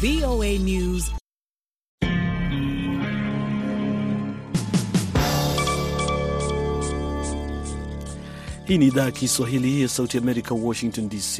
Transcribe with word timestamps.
VOA 0.00 0.58
News. 0.58 1.12
Hii 8.64 8.78
ni 8.78 8.86
idhaa 8.86 9.04
ya 9.04 9.10
Kiswahili 9.10 9.82
ya 9.82 9.88
Sauti 9.88 10.18
Amerika, 10.18 10.54
Washington 10.54 11.08
DC, 11.08 11.38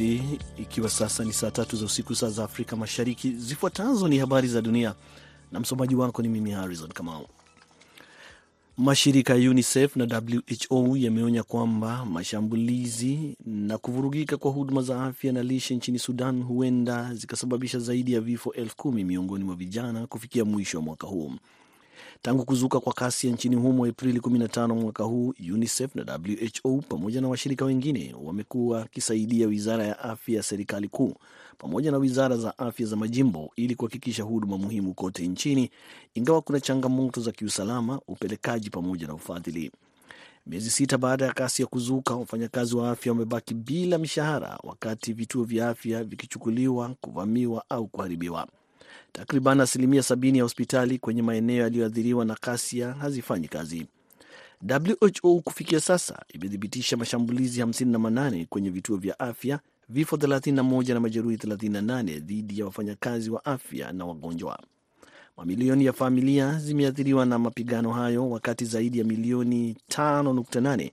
ikiwa 0.57 0.89
sasa 0.89 1.23
ni 1.23 1.33
saa 1.33 1.51
tatu 1.51 1.75
za 1.75 1.85
usiku, 1.85 2.15
saa 2.15 2.29
za 2.29 2.43
Afrika 2.43 2.75
Mashariki. 2.75 3.31
Zifuatazo 3.31 4.07
ni 4.07 4.17
habari 4.17 4.47
za 4.47 4.61
dunia 4.61 4.93
na 5.51 5.59
msomaji 5.59 5.95
wako 5.95 6.21
ni 6.21 6.27
mimi 6.29 6.51
Harrison 6.51 6.89
Kamau. 6.91 7.27
Mashirika 8.77 9.35
ya 9.35 9.49
UNICEF 9.51 9.95
na 9.95 10.21
WHO 10.69 10.97
yameonya 10.97 11.43
kwamba 11.43 12.05
mashambulizi 12.05 13.37
na 13.45 13.77
kuvurugika 13.77 14.37
kwa 14.37 14.51
huduma 14.51 14.81
za 14.81 15.03
afya 15.03 15.31
na 15.33 15.43
lishe 15.43 15.75
nchini 15.75 15.99
Sudan 15.99 16.43
huenda 16.43 17.13
zikasababisha 17.13 17.79
zaidi 17.79 18.13
ya 18.13 18.21
vifo 18.21 18.53
elfu 18.53 18.75
kumi 18.77 19.03
miongoni 19.03 19.43
mwa 19.43 19.55
vijana 19.55 20.07
kufikia 20.07 20.45
mwisho 20.45 20.77
wa 20.77 20.83
mwaka 20.83 21.07
huu. 21.07 21.33
Tangu 22.21 22.45
kuzuka 22.45 22.79
kwa 22.79 22.93
kasi 22.93 23.31
nchini 23.31 23.55
humo 23.55 23.85
Aprili 23.85 24.19
15 24.19 24.67
mwaka 24.81 25.03
huu, 25.03 25.33
UNICEF 25.53 25.95
na 25.95 26.19
WHO 26.63 26.77
pamoja 26.89 27.21
na 27.21 27.27
washirika 27.27 27.65
wengine 27.65 28.15
wamekuwa 28.23 28.77
wakisaidia 28.79 29.47
wizara 29.47 29.83
ya 29.83 29.99
afya 29.99 30.35
ya 30.35 30.43
serikali 30.43 30.87
kuu 30.87 31.13
pamoja 31.57 31.91
na 31.91 31.97
wizara 31.97 32.37
za 32.37 32.57
afya 32.57 32.85
za 32.85 32.95
majimbo 32.95 33.51
ili 33.55 33.75
kuhakikisha 33.75 34.23
huduma 34.23 34.57
muhimu 34.57 34.93
kote 34.93 35.27
nchini, 35.27 35.69
ingawa 36.13 36.41
kuna 36.41 36.59
changamoto 36.59 37.21
za 37.21 37.31
kiusalama, 37.31 38.01
upelekaji 38.07 38.69
pamoja 38.69 39.07
na 39.07 39.13
ufadhili. 39.13 39.71
Miezi 40.47 40.69
sita 40.71 40.97
baada 40.97 41.25
ya 41.25 41.33
kasi 41.33 41.61
ya 41.61 41.67
kuzuka, 41.67 42.15
wafanyakazi 42.15 42.75
wa 42.75 42.91
afya 42.91 43.11
wamebaki 43.11 43.53
bila 43.53 43.97
mishahara, 43.97 44.59
wakati 44.63 45.13
vituo 45.13 45.43
vya 45.43 45.69
afya 45.69 46.03
vikichukuliwa, 46.03 46.95
kuvamiwa 47.01 47.65
au 47.69 47.87
kuharibiwa. 47.87 48.47
Takriban 49.11 49.61
asilimia 49.61 50.03
sabini 50.03 50.37
ya 50.37 50.43
hospitali 50.43 50.99
kwenye 50.99 51.21
maeneo 51.21 51.61
yaliyoathiriwa 51.63 52.25
na 52.25 52.35
kasia 52.35 52.93
hazifanyi 52.93 53.47
kazi. 53.47 53.85
WHO 55.23 55.41
kufikia 55.41 55.79
sasa 55.79 56.25
imethibitisha 56.33 56.97
mashambulizi 56.97 57.61
58 57.61 58.45
kwenye 58.45 58.69
vituo 58.69 58.97
vya 58.97 59.19
afya, 59.19 59.59
vifo 59.89 60.15
31 60.15 60.93
na 60.93 60.99
majeruhi 60.99 61.35
38 61.35 62.19
dhidi 62.19 62.59
ya 62.59 62.65
wafanyakazi 62.65 63.29
wa 63.29 63.45
afya 63.45 63.91
na 63.93 64.05
wagonjwa. 64.05 64.59
Mamilioni 65.37 65.85
ya 65.85 65.93
familia 65.93 66.59
zimeathiriwa 66.59 67.25
na 67.25 67.39
mapigano 67.39 67.91
hayo, 67.93 68.29
wakati 68.29 68.65
zaidi 68.65 68.99
ya 68.99 69.03
milioni 69.05 69.75
5.8 69.89 70.91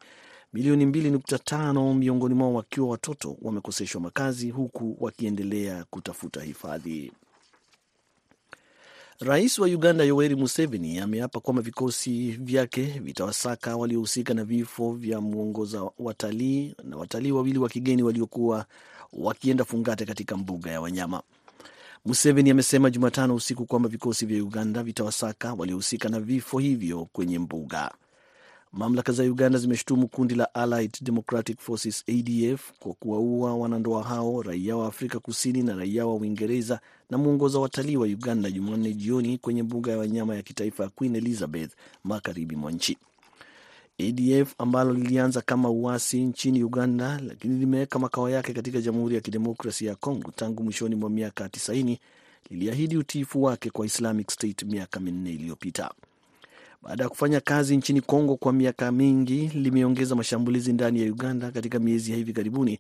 milioni 0.52 0.84
2.5 0.86 1.94
miongoni 1.94 2.34
mwao 2.34 2.54
wakiwa 2.54 2.88
watoto 2.88 3.36
wamekoseshwa 3.42 4.00
makazi, 4.00 4.50
huku 4.50 4.96
wakiendelea 5.00 5.84
kutafuta 5.90 6.42
hifadhi. 6.42 7.12
Rais 9.24 9.58
wa 9.58 9.66
Uganda 9.68 10.04
Yoweri 10.04 10.34
Museveni 10.36 10.98
ameapa 10.98 11.40
kwamba 11.40 11.62
vikosi 11.62 12.30
vyake 12.30 12.82
vitawasaka 12.82 13.76
waliohusika 13.76 14.34
na 14.34 14.44
vifo 14.44 14.92
vya 14.92 15.20
mwongoza 15.20 15.90
watalii 15.98 16.74
na 16.84 16.96
watalii 16.96 17.32
wawili 17.32 17.58
wa 17.58 17.68
kigeni 17.68 18.02
waliokuwa 18.02 18.66
wakienda 19.12 19.64
fungate 19.64 20.04
katika 20.06 20.36
mbuga 20.36 20.70
ya 20.70 20.80
wanyama. 20.80 21.22
Museveni 22.04 22.50
amesema 22.50 22.90
Jumatano 22.90 23.34
usiku 23.34 23.66
kwamba 23.66 23.88
vikosi 23.88 24.26
vya 24.26 24.42
Uganda 24.42 24.82
vitawasaka 24.82 25.54
waliohusika 25.54 26.08
na 26.08 26.20
vifo 26.20 26.58
hivyo 26.58 27.08
kwenye 27.12 27.38
mbuga. 27.38 27.90
Mamlaka 28.72 29.12
za 29.12 29.22
Uganda 29.22 29.58
zimeshutumu 29.58 30.08
kundi 30.08 30.34
la 30.34 30.54
Allied 30.54 30.92
Democratic 31.00 31.58
Forces 31.60 32.04
ADF 32.08 32.72
kwa 32.78 32.94
kuwaua 32.94 33.54
wanandoa 33.56 34.02
hao, 34.02 34.42
raia 34.42 34.76
wa 34.76 34.86
Afrika 34.86 35.18
Kusini 35.18 35.62
na 35.62 35.74
raia 35.76 36.06
wa 36.06 36.14
Uingereza 36.14 36.80
na 37.10 37.18
mwongoza 37.18 37.58
watalii 37.58 37.96
wa 37.96 38.06
Uganda 38.06 38.50
Jumanne 38.50 38.92
jioni 38.94 39.38
kwenye 39.38 39.62
mbuga 39.62 39.92
ya 39.92 39.98
wanyama 39.98 40.34
ya 40.36 40.42
kitaifa 40.42 40.82
ya 40.84 40.88
Queen 40.88 41.16
Elizabeth 41.16 41.70
magharibi 42.04 42.56
mwa 42.56 42.72
nchi. 42.72 42.98
ADF 44.00 44.54
ambalo 44.58 44.94
lilianza 44.94 45.40
kama 45.40 45.70
uasi 45.70 46.22
nchini 46.22 46.64
Uganda 46.64 47.20
lakini 47.26 47.58
limeweka 47.58 47.98
makao 47.98 48.30
yake 48.30 48.52
katika 48.52 48.80
Jamhuri 48.80 49.14
ya 49.14 49.20
Kidemokrasia 49.20 49.90
ya 49.90 49.96
Kongo 49.96 50.30
tangu 50.36 50.62
mwishoni 50.62 50.94
mwa 50.94 51.10
miaka 51.10 51.46
90 51.46 51.96
liliahidi 52.50 52.96
utiifu 52.96 53.42
wake 53.42 53.70
kwa 53.70 53.86
Islamic 53.86 54.30
State 54.30 54.62
miaka 54.62 55.00
minne 55.00 55.30
iliyopita. 55.32 55.90
Baada 56.82 57.02
ya 57.04 57.08
kufanya 57.08 57.40
kazi 57.40 57.76
nchini 57.76 58.00
Kongo 58.00 58.36
kwa 58.36 58.52
miaka 58.52 58.92
mingi, 58.92 59.48
limeongeza 59.54 60.14
mashambulizi 60.14 60.72
ndani 60.72 61.00
ya 61.02 61.12
Uganda 61.12 61.50
katika 61.50 61.78
miezi 61.78 62.10
ya 62.10 62.16
hivi 62.16 62.32
karibuni, 62.32 62.78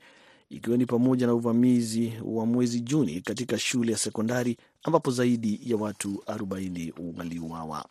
ikiwa 0.50 0.76
ni 0.76 0.86
pamoja 0.86 1.26
na 1.26 1.34
uvamizi 1.34 2.12
wa 2.24 2.46
mwezi 2.46 2.80
Juni 2.80 3.20
katika 3.20 3.58
shule 3.58 3.92
ya 3.92 3.98
sekondari 3.98 4.56
ambapo 4.82 5.10
zaidi 5.10 5.60
ya 5.64 5.76
watu 5.76 6.22
40 6.26 6.92
waliuawa. 7.18 7.86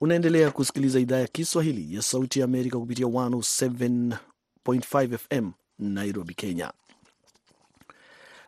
Unaendelea 0.00 0.50
kusikiliza 0.50 1.00
idhaa 1.00 1.18
ya 1.18 1.26
Kiswahili 1.26 1.94
ya 1.94 2.02
Sauti 2.02 2.38
ya 2.38 2.44
Amerika 2.44 2.78
kupitia 2.78 3.06
107.5 3.06 5.16
FM 5.18 5.50
Nairobi, 5.78 6.34
Kenya. 6.34 6.72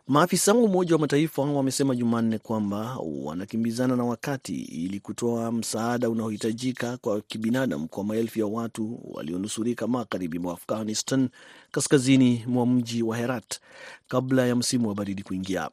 Maafisa 0.09 0.53
wa 0.53 0.59
Umoja 0.61 0.95
wa 0.95 1.01
Mataifa 1.01 1.41
wamesema 1.41 1.95
Jumanne 1.95 2.37
kwamba 2.37 2.97
wanakimbizana 3.23 3.95
na 3.95 4.03
wakati 4.03 4.55
ili 4.61 4.99
kutoa 4.99 5.51
msaada 5.51 6.09
unaohitajika 6.09 6.97
kwa 6.97 7.21
kibinadamu 7.21 7.87
kwa 7.87 8.03
maelfu 8.03 8.39
ya 8.39 8.45
watu 8.45 8.99
walionusurika 9.11 9.87
magharibi 9.87 10.39
mwa 10.39 10.53
Afghanistan, 10.53 11.29
kaskazini 11.71 12.43
mwa 12.47 12.65
mji 12.65 13.03
wa 13.03 13.17
Herat 13.17 13.59
kabla 14.07 14.45
ya 14.47 14.55
msimu 14.55 14.87
wa 14.89 14.95
baridi 14.95 15.23
kuingia. 15.23 15.69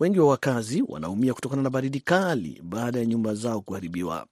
Wengi 0.00 0.20
wa 0.20 0.28
wakazi 0.28 0.84
wanaumia 0.88 1.34
kutokana 1.34 1.62
na 1.62 1.70
baridi 1.70 2.00
kali 2.00 2.60
baada 2.64 2.98
ya 2.98 3.06
nyumba 3.06 3.34
zao 3.34 3.60
kuharibiwa. 3.60 4.26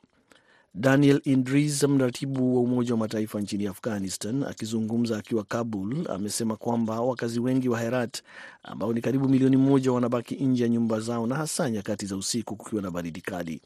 Daniel 0.74 1.20
Indris, 1.24 1.82
mratibu 1.82 2.56
wa 2.56 2.62
Umoja 2.62 2.92
wa 2.92 2.98
Mataifa 2.98 3.40
nchini 3.40 3.66
Afghanistan, 3.66 4.42
akizungumza 4.42 5.18
akiwa 5.18 5.44
Kabul, 5.44 6.06
amesema 6.10 6.56
kwamba 6.56 7.00
wakazi 7.00 7.40
wengi 7.40 7.68
wa 7.68 7.80
Herat 7.80 8.22
ambao 8.62 8.92
ni 8.92 9.00
karibu 9.00 9.28
milioni 9.28 9.56
moja 9.56 9.92
wanabaki 9.92 10.34
nje 10.34 10.62
ya 10.62 10.68
nyumba 10.68 11.00
zao 11.00 11.26
na 11.26 11.34
hasa 11.34 11.70
nyakati 11.70 12.06
za 12.06 12.16
usiku 12.16 12.56
kukiwa 12.56 12.82
na 12.82 12.90
baridi 12.90 13.20
kali. 13.20 13.60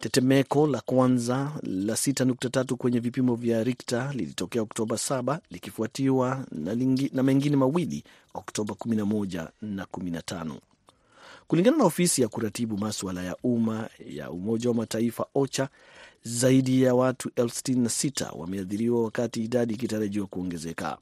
Tetemeko 0.00 0.66
la 0.66 0.80
kwanza 0.80 1.52
la 1.62 1.94
6.3 1.94 2.74
kwenye 2.74 2.98
vipimo 3.00 3.34
vya 3.34 3.64
Richter 3.64 4.10
lilitokea 4.14 4.62
Oktoba 4.62 4.96
7 4.96 5.38
likifuatiwa 5.50 6.46
na, 6.52 6.74
na 7.12 7.22
mengine 7.22 7.56
mawili 7.56 8.04
Oktoba 8.34 8.74
11 8.74 9.48
na 9.62 9.84
15. 9.84 10.52
Kulingana 11.48 11.76
na 11.76 11.84
ofisi 11.84 12.22
ya 12.22 12.28
kuratibu 12.28 12.78
maswala 12.78 13.22
ya 13.24 13.36
umma 13.42 13.88
ya 14.06 14.30
Umoja 14.30 14.68
wa 14.68 14.74
Mataifa 14.74 15.26
OCHA, 15.34 15.68
zaidi 16.28 16.82
ya 16.82 16.94
watu 16.94 17.30
elfu 17.36 17.54
sitini 17.54 17.80
na 17.80 17.88
sita 17.88 18.30
wameathiriwa 18.32 19.02
wakati 19.04 19.44
idadi 19.44 19.74
ikitarajiwa 19.74 20.26
kuongezeka. 20.26 20.98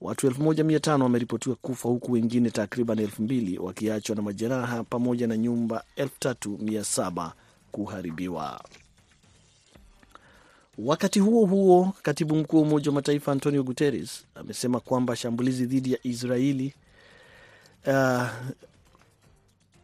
Watu 0.00 0.26
elfu 0.26 0.42
moja 0.42 0.64
mia 0.64 0.80
tano 0.80 1.04
wameripotiwa 1.04 1.56
kufa 1.56 1.88
huku 1.88 2.12
wengine 2.12 2.50
takriban 2.50 2.98
elfu 2.98 3.22
mbili 3.22 3.58
wakiachwa 3.58 4.16
na 4.16 4.22
majeraha 4.22 4.84
pamoja 4.84 5.26
na 5.26 5.36
nyumba 5.36 5.84
elfu 5.96 6.14
tatu 6.18 6.58
mia 6.62 6.84
saba 6.84 7.32
kuharibiwa. 7.72 8.64
Wakati 10.78 11.20
huo 11.20 11.46
huo, 11.46 11.92
katibu 12.02 12.36
mkuu 12.36 12.56
wa 12.56 12.62
Umoja 12.62 12.90
wa 12.90 12.94
Mataifa 12.94 13.32
Antonio 13.32 13.62
Guterres 13.62 14.24
amesema 14.34 14.80
kwamba 14.80 15.16
shambulizi 15.16 15.66
dhidi 15.66 15.92
ya 15.92 15.98
Israeli 16.02 16.74
uh, 17.86 18.26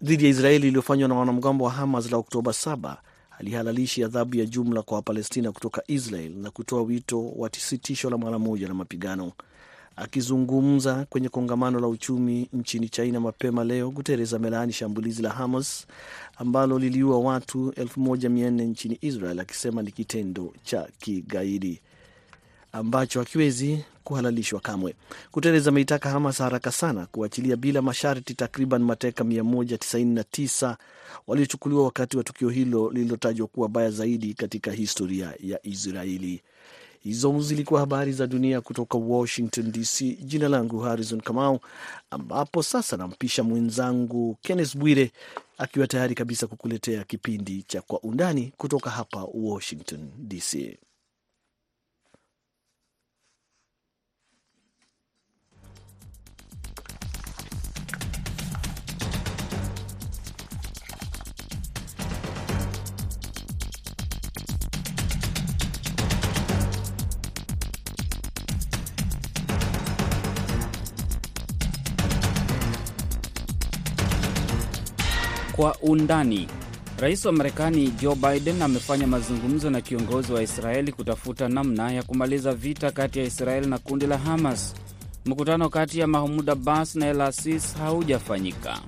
dhidi 0.03 0.25
ya 0.25 0.31
Israeli 0.31 0.69
iliyofanywa 0.69 1.09
na 1.09 1.15
wanamgambo 1.15 1.65
wa 1.65 1.71
Hamas 1.71 2.11
la 2.11 2.17
Oktoba 2.17 2.53
7 2.53 2.97
alihalalishi 3.39 4.05
adhabu 4.05 4.37
ya 4.37 4.47
jumla 4.47 4.83
kwa 4.83 4.97
Wapalestina 4.97 5.53
kutoka 5.53 5.83
Israel 5.87 6.33
na 6.37 6.51
kutoa 6.51 6.83
wito 6.83 7.29
wa 7.31 7.51
sitisho 7.59 8.11
la 8.11 8.19
mara 8.19 8.39
moja 8.39 8.69
la 8.69 8.75
mapigano. 8.75 9.33
Akizungumza 9.97 11.07
kwenye 11.11 11.29
kongamano 11.29 11.81
la 11.81 11.89
uchumi 11.89 12.49
nchini 12.53 12.89
China 12.89 13.21
mapema 13.21 13.65
leo, 13.65 13.91
Guterres 13.91 14.33
amelaani 14.33 14.73
shambulizi 14.73 15.23
la 15.23 15.31
Hamas 15.31 15.87
ambalo 16.37 16.79
liliua 16.79 17.19
watu 17.19 17.69
1400 17.71 18.51
nchini 18.65 18.99
Israel, 19.01 19.41
akisema 19.41 19.83
ni 19.83 19.93
kitendo 19.93 20.53
cha 20.63 20.89
kigaidi 20.99 21.81
ambacho 22.77 23.19
hakiwezi 23.19 23.85
kuhalalishwa 24.05 24.61
kamwe. 24.61 24.95
Guterres 25.33 25.67
ameitaka 25.67 26.11
Hamas 26.11 26.39
haraka 26.39 26.73
sana 26.73 27.07
kuachilia 27.07 27.57
bila 27.57 27.83
masharti 27.83 28.35
takriban 28.35 28.83
mateka 28.83 29.25
199 29.25 30.77
waliochukuliwa 31.27 31.85
wakati 31.85 32.17
wa 32.17 32.25
tukio 32.25 32.49
hilo 32.49 32.91
lililotajwa 32.91 33.47
kuwa 33.47 33.69
baya 33.69 33.91
zaidi 33.91 34.35
katika 34.35 34.73
historia 34.73 35.35
ya 35.41 35.67
Israeli. 35.67 36.43
Hizo 37.01 37.41
zilikuwa 37.41 37.81
habari 37.81 38.13
za 38.13 38.27
dunia 38.27 38.61
kutoka 38.61 38.99
Washington 38.99 39.73
DC. 39.73 40.19
Jina 40.25 40.49
langu 40.49 40.79
Harrison 40.81 41.21
Kamau, 41.21 41.61
ambapo 42.11 42.63
sasa 42.63 42.97
nampisha 42.97 43.43
mwenzangu 43.43 44.37
Kenneth 44.43 44.77
Bwire 44.77 45.13
akiwa 45.59 45.87
tayari 45.87 46.15
kabisa 46.15 46.47
kukuletea 46.47 47.05
kipindi 47.05 47.63
cha 47.63 47.83
Kwa 47.83 48.01
Undani 48.01 48.53
kutoka 48.57 48.91
hapa 48.91 49.27
Washington 49.35 50.09
DC. 50.19 50.79
Kwa 75.57 75.77
undani. 75.83 76.49
Rais 76.99 77.25
wa 77.25 77.33
Marekani 77.33 77.89
Joe 77.91 78.15
Biden 78.15 78.63
amefanya 78.63 79.07
mazungumzo 79.07 79.71
na 79.71 79.81
kiongozi 79.81 80.33
wa 80.33 80.43
Israeli 80.43 80.93
kutafuta 80.93 81.49
namna 81.49 81.93
ya 81.93 82.03
kumaliza 82.03 82.53
vita 82.53 82.91
kati 82.91 83.19
ya 83.19 83.25
Israeli 83.25 83.67
na 83.67 83.79
kundi 83.79 84.07
la 84.07 84.19
Hamas. 84.19 84.75
Mkutano 85.27 85.69
kati 85.69 85.99
ya 85.99 86.07
Mahmud 86.07 86.51
Abbas 86.51 86.97
na 86.97 87.07
El 87.07 87.21
Asis 87.21 87.77
haujafanyika. 87.77 88.79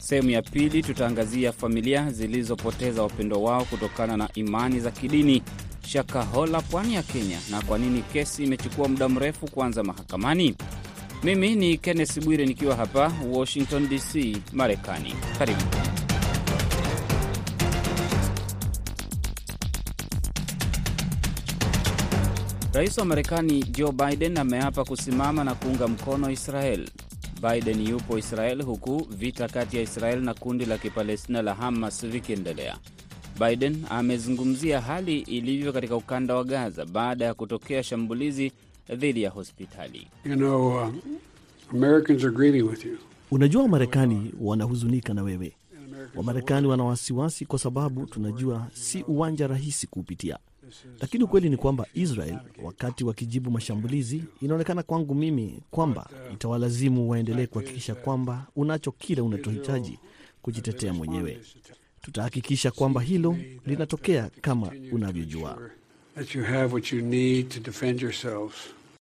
Sehemu 0.00 0.30
ya 0.30 0.42
pili 0.42 0.82
tutaangazia 0.82 1.52
familia 1.52 2.10
zilizopoteza 2.12 3.02
wapendo 3.02 3.42
wao 3.42 3.64
kutokana 3.64 4.16
na 4.16 4.28
imani 4.34 4.80
za 4.80 4.90
kidini 4.90 5.42
Shakahola, 5.86 6.60
pwani 6.60 6.94
ya 6.94 7.02
Kenya, 7.02 7.38
na 7.50 7.62
kwa 7.62 7.78
nini 7.78 8.02
kesi 8.02 8.44
imechukua 8.44 8.88
muda 8.88 9.08
mrefu 9.08 9.50
kuanza 9.50 9.82
mahakamani. 9.82 10.56
Mimi 11.22 11.54
ni 11.56 11.78
Kenneth 11.78 12.24
Bwire 12.24 12.46
nikiwa 12.46 12.76
hapa 12.76 13.12
Washington 13.32 13.88
DC, 13.88 14.36
Marekani. 14.52 15.14
Karibu. 15.38 15.60
Rais 22.74 22.98
wa 22.98 23.04
Marekani 23.04 23.62
Joe 23.62 23.92
Biden 23.92 24.36
ameapa 24.38 24.84
kusimama 24.84 25.44
na 25.44 25.54
kuunga 25.54 25.88
mkono 25.88 26.30
Israel. 26.30 26.88
Biden 27.42 27.88
yupo 27.88 28.18
Israel 28.18 28.62
huku 28.62 29.06
vita 29.10 29.48
kati 29.48 29.76
ya 29.76 29.82
Israel 29.82 30.20
na 30.22 30.34
kundi 30.34 30.64
la 30.64 30.78
Kipalestina 30.78 31.42
la 31.42 31.54
Hamas 31.54 32.06
vikiendelea. 32.06 32.76
Biden 33.40 33.84
amezungumzia 33.90 34.80
hali 34.80 35.18
ilivyo 35.20 35.72
katika 35.72 35.96
ukanda 35.96 36.34
wa 36.34 36.44
Gaza 36.44 36.84
baada 36.86 37.24
ya 37.24 37.34
kutokea 37.34 37.82
shambulizi 37.82 38.52
dhidi 38.96 39.22
ya 39.22 39.30
hospitali. 39.30 40.06
You 40.24 40.36
know, 40.36 40.68
uh, 40.68 40.88
Americans 41.72 42.24
are 42.24 42.32
grieving 42.34 42.62
with 42.62 42.84
you. 42.84 42.98
Unajua, 43.30 43.62
Wamarekani 43.62 44.32
wanahuzunika 44.40 45.14
na 45.14 45.22
wewe. 45.22 45.56
Wamarekani 46.14 46.66
wana 46.66 46.84
wasiwasi 46.84 47.46
kwa 47.46 47.58
sababu 47.58 48.06
tunajua 48.06 48.66
si 48.72 49.02
uwanja 49.02 49.46
rahisi 49.46 49.86
kuupitia, 49.86 50.38
lakini 51.00 51.24
ukweli 51.24 51.48
ni 51.50 51.56
kwamba 51.56 51.86
Israel 51.94 52.38
wakati 52.62 53.04
wakijibu 53.04 53.50
mashambulizi, 53.50 54.24
inaonekana 54.40 54.82
kwangu 54.82 55.14
mimi 55.14 55.62
kwamba 55.70 56.10
itawalazimu 56.32 57.10
waendelee 57.10 57.46
kuhakikisha 57.46 57.94
kwamba 57.94 58.46
unacho 58.56 58.92
kile 58.92 59.20
unachohitaji 59.20 59.98
kujitetea 60.42 60.92
mwenyewe. 60.92 61.40
Tutahakikisha 62.00 62.70
kwamba 62.70 63.00
hilo 63.00 63.36
linatokea 63.66 64.30
kama 64.40 64.70
unavyojua. 64.92 65.70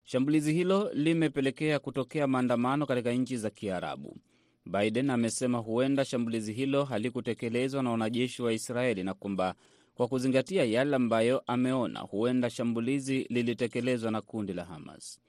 Shambulizi 0.04 0.54
hilo 0.54 0.92
limepelekea 0.94 1.80
kutokea 1.80 2.28
maandamano 2.28 2.86
katika 2.86 3.12
nchi 3.12 3.38
za 3.38 3.50
Kiarabu. 3.50 4.18
Biden 4.66 5.10
amesema 5.10 5.58
huenda 5.58 6.06
shambulizi 6.06 6.54
hilo 6.54 6.84
halikutekelezwa 6.84 7.84
na 7.84 7.92
wanajeshi 7.92 8.42
wa 8.42 8.54
Israeli 8.54 9.04
na 9.04 9.14
kwamba 9.14 9.56
kwa 10.02 10.08
kuzingatia 10.08 10.64
yale 10.64 10.96
ambayo 10.96 11.44
ameona, 11.48 12.00
huenda 12.00 12.50
shambulizi 12.50 13.26
lilitekelezwa 13.30 14.12
na 14.12 14.22
kundi 14.22 14.54
la 14.54 14.66
Hamas. 14.66 15.20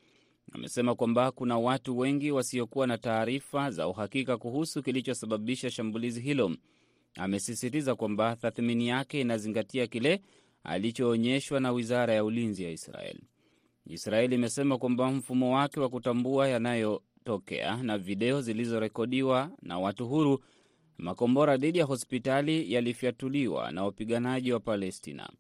Amesema 0.53 0.95
kwamba 0.95 1.31
kuna 1.33 1.59
watu 1.59 1.99
wengi 1.99 2.31
wasiokuwa 2.31 2.87
na 2.87 2.99
taarifa 2.99 3.71
za 3.71 3.89
uhakika 3.89 4.37
kuhusu 4.39 4.83
kilichosababisha 4.83 5.71
shambulizi 5.71 6.21
hilo. 6.21 6.57
Amesisitiza 7.15 7.95
kwamba 7.95 8.37
tathmini 8.37 8.89
yake 8.89 9.21
inazingatia 9.21 9.87
kile 9.87 10.23
alichoonyeshwa 10.65 11.61
na 11.61 11.73
wizara 11.73 12.15
ya 12.15 12.25
ulinzi 12.25 12.65
ya 12.65 12.71
Israel. 12.71 13.19
Israeli 13.87 14.35
imesema 14.35 14.79
kwamba 14.79 15.11
mfumo 15.11 15.55
wake 15.57 15.81
wa 15.81 15.89
kutambua 15.89 16.49
yanayotokea 16.49 17.77
na 17.83 17.99
video 17.99 18.41
zilizorekodiwa 18.41 19.51
na 19.63 19.79
watu 19.79 20.07
huru, 20.09 20.45
makombora 21.03 21.57
dhidi 21.57 21.79
ya 21.79 21.85
hospitali 21.85 22.73
yalifyatuliwa 22.73 23.71
na 23.73 23.85
wapiganaji 23.85 24.53
wa 24.53 24.61
Palestina. 24.61 25.31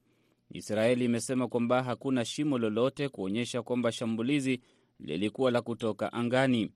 Israeli 0.50 1.04
imesema 1.04 1.48
kwamba 1.48 1.82
hakuna 1.82 2.24
shimo 2.24 2.58
lolote 2.58 3.08
kuonyesha 3.08 3.62
kwamba 3.62 3.92
shambulizi 3.92 4.60
lilikuwa 5.00 5.50
la 5.50 5.62
kutoka 5.62 6.12
angani. 6.12 6.70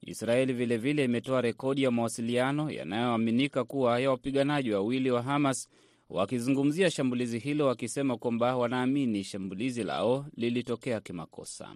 Israeli 0.00 0.52
vilevile 0.52 1.04
imetoa 1.04 1.40
rekodi 1.40 1.82
ya 1.82 1.90
mawasiliano 1.90 2.70
yanayoaminika 2.70 3.64
kuwa 3.64 4.00
ya 4.00 4.10
wapiganaji 4.10 4.72
wawili 4.72 5.10
wa 5.10 5.22
Hamas 5.22 5.68
wakizungumzia 6.08 6.90
shambulizi 6.90 7.38
hilo, 7.38 7.66
wakisema 7.66 8.16
kwamba 8.16 8.56
wanaamini 8.56 9.24
shambulizi 9.24 9.82
lao 9.84 10.26
lilitokea 10.36 11.00
kimakosa. 11.00 11.74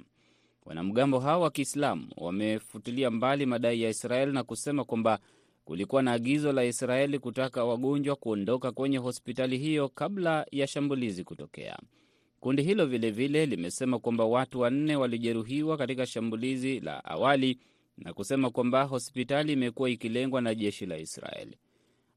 Wanamgambo 0.64 1.18
hao 1.20 1.40
wa 1.40 1.50
Kiislamu 1.50 2.08
wamefutilia 2.16 3.10
mbali 3.10 3.46
madai 3.46 3.82
ya 3.82 3.90
Israeli 3.90 4.32
na 4.32 4.42
kusema 4.44 4.84
kwamba 4.84 5.18
kulikuwa 5.66 6.02
na 6.02 6.12
agizo 6.12 6.52
la 6.52 6.64
Israeli 6.64 7.18
kutaka 7.18 7.64
wagonjwa 7.64 8.16
kuondoka 8.16 8.72
kwenye 8.72 8.98
hospitali 8.98 9.58
hiyo 9.58 9.88
kabla 9.88 10.46
ya 10.50 10.66
shambulizi 10.66 11.24
kutokea. 11.24 11.78
Kundi 12.40 12.62
hilo 12.62 12.86
vilevile 12.86 13.28
vile 13.44 13.46
limesema 13.56 13.98
kwamba 13.98 14.24
watu 14.24 14.60
wanne 14.60 14.96
walijeruhiwa 14.96 15.76
katika 15.76 16.06
shambulizi 16.06 16.80
la 16.80 17.04
awali 17.04 17.58
na 17.98 18.12
kusema 18.12 18.50
kwamba 18.50 18.82
hospitali 18.82 19.52
imekuwa 19.52 19.90
ikilengwa 19.90 20.40
na 20.40 20.54
jeshi 20.54 20.86
la 20.86 20.96
Israeli. 20.98 21.56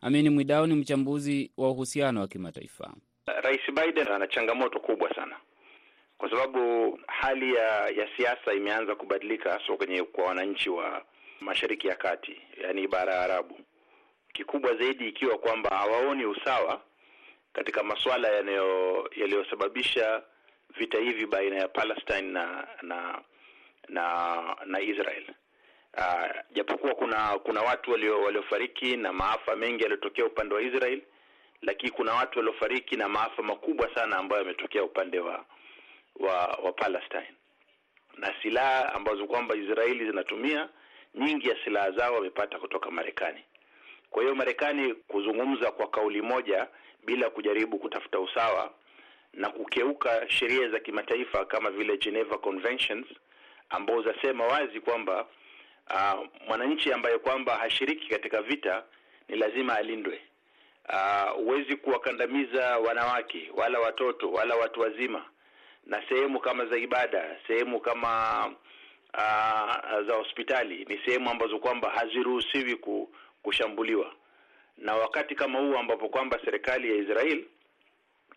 Amini 0.01 0.29
Mwidau 0.29 0.67
ni 0.67 0.73
mchambuzi 0.75 1.51
wa 1.57 1.69
uhusiano 1.71 2.21
wa 2.21 2.27
kimataifa. 2.27 2.93
Rais 3.43 3.61
Biden 3.73 4.07
ana 4.07 4.27
changamoto 4.27 4.79
kubwa 4.79 5.15
sana, 5.15 5.35
kwa 6.17 6.29
sababu 6.29 6.59
hali 7.07 7.55
ya 7.55 7.89
ya 7.89 8.07
siasa 8.17 8.53
imeanza 8.53 8.95
kubadilika, 8.95 9.51
haswa 9.51 9.77
kwenye 9.77 10.03
kwa 10.03 10.23
wananchi 10.25 10.69
wa 10.69 11.05
Mashariki 11.41 11.87
ya 11.87 11.95
Kati, 11.95 12.41
yaani 12.63 12.87
bara 12.87 13.13
ya 13.15 13.21
Arabu, 13.21 13.59
kikubwa 14.33 14.75
zaidi 14.75 15.07
ikiwa 15.09 15.37
kwamba 15.37 15.69
hawaoni 15.69 16.25
usawa 16.25 16.81
katika 17.53 17.83
masuala 17.83 18.27
yaliyosababisha 19.15 20.23
vita 20.77 20.97
hivi 20.99 21.25
baina 21.25 21.55
ya 21.55 21.67
Palestine 21.67 22.21
na 22.21 22.67
na 22.81 23.21
na, 23.89 24.55
na 24.65 24.79
Israel. 24.81 25.23
Uh, 25.97 26.29
japokuwa 26.51 26.95
kuna 26.95 27.39
kuna 27.39 27.61
watu 27.61 27.91
waliofariki 27.91 28.97
na 28.97 29.13
maafa 29.13 29.55
mengi 29.55 29.81
yaliyotokea 29.83 30.25
upande 30.25 30.55
wa 30.55 30.61
Israel, 30.61 31.01
lakini 31.61 31.91
kuna 31.91 32.13
watu 32.13 32.39
waliofariki 32.39 32.95
na 32.97 33.09
maafa 33.09 33.43
makubwa 33.43 33.95
sana 33.95 34.17
ambayo 34.17 34.41
yametokea 34.41 34.83
upande 34.83 35.19
wa 35.19 35.45
wa, 36.19 36.47
wa 36.63 36.71
Palestine, 36.73 37.33
na 38.17 38.33
silaha 38.41 38.93
ambazo 38.93 39.27
kwamba 39.27 39.55
Israeli 39.55 40.05
zinatumia 40.05 40.69
nyingi 41.15 41.49
ya 41.49 41.55
silaha 41.63 41.91
zao 41.91 42.13
wamepata 42.13 42.59
kutoka 42.59 42.91
Marekani. 42.91 43.43
Kwa 44.09 44.21
hiyo 44.23 44.35
Marekani 44.35 44.93
kuzungumza 44.93 45.71
kwa 45.71 45.87
kauli 45.87 46.21
moja 46.21 46.67
bila 47.05 47.29
kujaribu 47.29 47.79
kutafuta 47.79 48.19
usawa 48.19 48.73
na 49.33 49.49
kukeuka 49.49 50.29
sheria 50.29 50.69
za 50.69 50.79
kimataifa 50.79 51.45
kama 51.45 51.69
vile 51.71 51.97
Geneva 51.97 52.37
Conventions 52.37 53.07
ambao 53.69 54.01
zasema 54.01 54.45
wazi 54.45 54.79
kwamba 54.81 55.25
Uh, 55.93 56.25
mwananchi 56.47 56.93
ambaye 56.93 57.17
kwamba 57.17 57.55
hashiriki 57.57 58.07
katika 58.09 58.41
vita 58.41 58.83
ni 59.29 59.35
lazima 59.35 59.75
alindwe. 59.75 60.21
Huwezi 61.35 61.73
uh, 61.73 61.79
kuwakandamiza 61.79 62.77
wanawake 62.77 63.51
wala 63.55 63.79
watoto 63.79 64.31
wala 64.31 64.55
watu 64.55 64.81
wazima, 64.81 65.25
na 65.85 66.03
sehemu 66.09 66.39
kama 66.39 66.65
za 66.65 66.77
ibada, 66.77 67.37
sehemu 67.47 67.79
kama 67.79 68.53
uh, 69.13 70.07
za 70.07 70.13
hospitali 70.15 70.85
ni 70.89 70.99
sehemu 71.05 71.29
ambazo 71.29 71.59
kwamba 71.59 71.89
haziruhusiwi 71.89 72.79
kushambuliwa. 73.43 74.13
Na 74.77 74.95
wakati 74.95 75.35
kama 75.35 75.59
huu 75.59 75.75
ambapo 75.77 76.09
kwamba 76.09 76.39
serikali 76.45 76.89
ya 76.89 76.95
Israel 76.95 77.43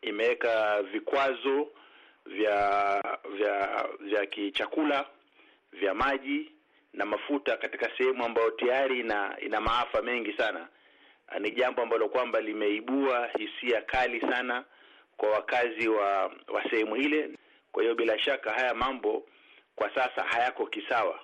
imeweka 0.02 0.83
vikwazo 0.83 1.69
vya 2.26 3.02
vya 3.37 3.88
vya 4.00 4.26
kichakula, 4.26 5.07
vya 5.73 5.95
maji 5.95 6.52
na 6.93 7.05
mafuta 7.05 7.57
katika 7.57 7.91
sehemu 7.99 8.25
ambayo 8.25 8.50
tayari 8.50 9.00
ina 9.00 9.37
ina 9.41 9.61
maafa 9.61 10.02
mengi 10.02 10.33
sana, 10.33 10.69
ni 11.41 11.50
jambo 11.50 11.83
ambalo 11.83 12.09
kwamba 12.09 12.41
limeibua 12.41 13.29
hisia 13.38 13.83
kali 13.83 14.21
sana 14.21 14.64
kwa 15.17 15.31
wakazi 15.31 15.88
wa 15.88 16.23
wa 16.49 16.71
sehemu 16.71 16.97
ile. 16.97 17.31
Kwa 17.73 17.83
hiyo 17.83 17.95
bila 17.95 18.19
shaka 18.19 18.52
haya 18.52 18.75
mambo 18.75 19.26
kwa 19.76 19.95
sasa 19.95 20.23
hayako 20.23 20.67
kisawa. 20.67 21.21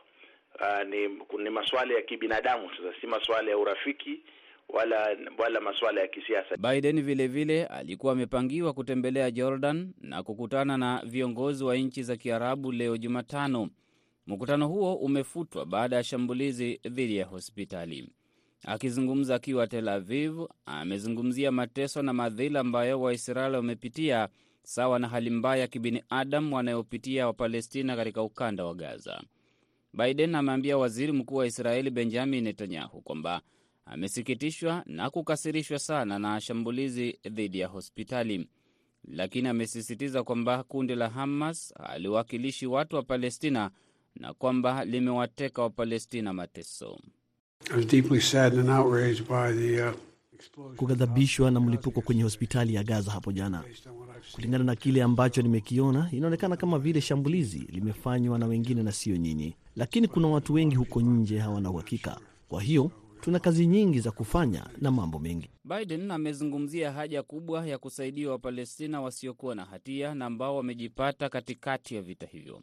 Uh, 0.60 0.88
ni, 0.88 1.08
ni 1.44 1.50
masuala 1.50 1.94
ya 1.94 2.02
kibinadamu 2.02 2.70
sasa, 2.70 3.00
si 3.00 3.06
masuala 3.06 3.50
ya 3.50 3.58
urafiki 3.58 4.20
wala 4.68 5.16
wala 5.38 5.60
masuala 5.60 6.00
ya 6.00 6.08
kisiasa. 6.08 6.56
Biden 6.56 7.02
vilevile 7.02 7.26
vile 7.28 7.66
alikuwa 7.66 8.12
amepangiwa 8.12 8.72
kutembelea 8.72 9.30
Jordan 9.30 9.92
na 10.00 10.22
kukutana 10.22 10.76
na 10.78 11.02
viongozi 11.06 11.64
wa 11.64 11.76
nchi 11.76 12.02
za 12.02 12.16
Kiarabu 12.16 12.72
leo 12.72 12.96
Jumatano. 12.96 13.68
Mkutano 14.26 14.68
huo 14.68 14.94
umefutwa 14.94 15.66
baada 15.66 15.96
ya 15.96 16.04
shambulizi 16.04 16.80
dhidi 16.88 17.16
ya 17.16 17.26
hospitali. 17.26 18.08
Akizungumza 18.66 19.34
akiwa 19.34 19.66
Tel 19.66 19.88
Aviv, 19.88 20.40
amezungumzia 20.66 21.52
mateso 21.52 22.02
na 22.02 22.12
madhila 22.12 22.60
ambayo 22.60 23.00
Waisraeli 23.00 23.56
wamepitia 23.56 24.28
sawa 24.68 24.98
na 24.98 25.08
hali 25.08 25.30
mbaya 25.30 25.60
ya 25.60 25.66
kibinadamu 25.66 26.56
wanayopitia 26.56 27.26
Wapalestina 27.26 27.96
katika 27.96 28.22
ukanda 28.22 28.64
wa 28.64 28.74
Gaza. 28.74 29.22
Biden 29.94 30.34
ameambia 30.34 30.78
waziri 30.78 31.12
mkuu 31.12 31.34
wa 31.36 31.46
Israeli 31.46 31.90
Benjamin 31.90 32.44
Netanyahu 32.44 33.00
kwamba 33.00 33.40
amesikitishwa 33.86 34.82
na 34.86 35.10
kukasirishwa 35.10 35.78
sana 35.78 36.18
na 36.18 36.40
shambulizi 36.40 37.18
dhidi 37.30 37.58
ya 37.58 37.68
hospitali, 37.68 38.48
lakini 39.04 39.48
amesisitiza 39.48 40.22
kwamba 40.24 40.62
kundi 40.62 40.94
la 40.94 41.08
Hamas 41.08 41.74
haliwakilishi 41.86 42.66
watu 42.66 42.96
wa 42.96 43.02
Palestina 43.02 43.70
na 44.14 44.34
kwamba 44.34 44.84
limewateka 44.84 45.62
Wapalestina 45.62 46.32
mateso. 46.32 46.98
Kughadhabishwa 50.76 51.50
na 51.50 51.60
mlipuko 51.60 52.00
kwenye 52.00 52.22
hospitali 52.22 52.74
ya 52.74 52.84
Gaza 52.84 53.10
hapo 53.10 53.32
jana. 53.32 53.64
Kulingana 54.32 54.64
na 54.64 54.76
kile 54.76 55.02
ambacho 55.02 55.42
nimekiona, 55.42 56.08
inaonekana 56.12 56.56
kama 56.56 56.78
vile 56.78 57.00
shambulizi 57.00 57.58
limefanywa 57.58 58.38
na 58.38 58.46
wengine 58.46 58.82
na 58.82 58.92
sio 58.92 59.16
nyinyi, 59.16 59.54
lakini 59.76 60.08
kuna 60.08 60.28
watu 60.28 60.54
wengi 60.54 60.76
huko 60.76 61.00
nje 61.00 61.38
hawana 61.38 61.70
uhakika. 61.70 62.20
Kwa 62.48 62.62
hiyo 62.62 62.90
tuna 63.20 63.38
kazi 63.38 63.66
nyingi 63.66 64.00
za 64.00 64.10
kufanya 64.10 64.66
na 64.80 64.90
mambo 64.90 65.18
mengi. 65.18 65.50
Biden 65.64 66.10
amezungumzia 66.10 66.92
haja 66.92 67.22
kubwa 67.22 67.66
ya 67.66 67.78
kusaidia 67.78 68.30
Wapalestina 68.30 69.00
wasiokuwa 69.00 69.54
na 69.54 69.64
hatia 69.64 70.14
na 70.14 70.26
ambao 70.26 70.56
wamejipata 70.56 71.28
katikati 71.28 71.94
ya 71.94 72.02
vita 72.02 72.26
hivyo. 72.26 72.62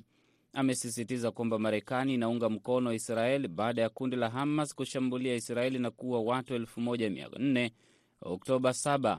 Amesisitiza 0.54 1.32
kwamba 1.32 1.60
Marekani 1.60 2.14
inaunga 2.14 2.50
mkono 2.50 2.94
Israeli 2.94 3.48
baada 3.48 3.82
ya 3.82 3.90
kundi 3.90 4.16
la 4.16 4.30
Hamas 4.30 4.76
kushambulia 4.76 5.36
Israeli 5.36 5.80
na 5.80 5.92
kuua 5.92 6.20
watu 6.22 6.54
1400 6.58 7.70
Oktoba 8.22 8.70
7. 8.70 9.18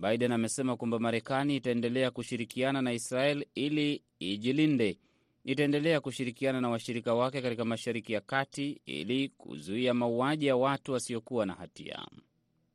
Biden 0.00 0.32
amesema 0.32 0.76
kwamba 0.76 0.98
Marekani 0.98 1.56
itaendelea 1.56 2.10
kushirikiana 2.10 2.82
na 2.82 2.92
Israel 2.92 3.46
ili 3.54 4.02
ijilinde. 4.18 4.98
Itaendelea 5.44 6.00
kushirikiana 6.00 6.60
na 6.60 6.68
washirika 6.68 7.14
wake 7.14 7.42
katika 7.42 7.64
Mashariki 7.64 8.12
ya 8.12 8.20
Kati 8.20 8.80
ili 8.86 9.28
kuzuia 9.28 9.94
mauaji 9.94 10.46
ya 10.46 10.56
watu 10.56 10.92
wasiokuwa 10.92 11.46
na 11.46 11.54
hatia. 11.54 12.06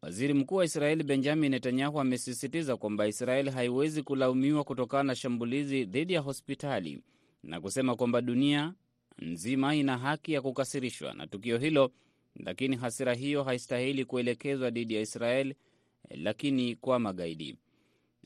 Waziri 0.01 0.34
Mkuu 0.34 0.56
wa 0.56 0.65
Israeli 0.65 1.03
Benjamin 1.03 1.51
Netanyahu 1.51 2.00
amesisitiza 2.00 2.77
kwamba 2.77 3.08
Israeli 3.08 3.50
haiwezi 3.50 4.03
kulaumiwa 4.03 4.63
kutokana 4.63 5.03
na 5.03 5.15
shambulizi 5.15 5.86
dhidi 5.86 6.13
ya 6.13 6.22
hospitali 6.22 7.01
na 7.44 7.62
kusema 7.62 7.96
kwamba 7.96 8.22
dunia 8.22 8.74
nzima 9.20 9.75
ina 9.75 9.98
haki 9.98 10.34
ya 10.34 10.42
kukasirishwa 10.42 11.13
na 11.13 11.27
tukio 11.27 11.58
hilo, 11.58 11.92
lakini 12.36 12.75
hasira 12.75 13.13
hiyo 13.13 13.44
haistahili 13.44 14.06
kuelekezwa 14.06 14.70
dhidi 14.70 14.96
ya 14.96 15.01
Israeli 15.01 15.56
lakini 16.10 16.76
kwa 16.76 17.00
magaidi. 17.00 17.58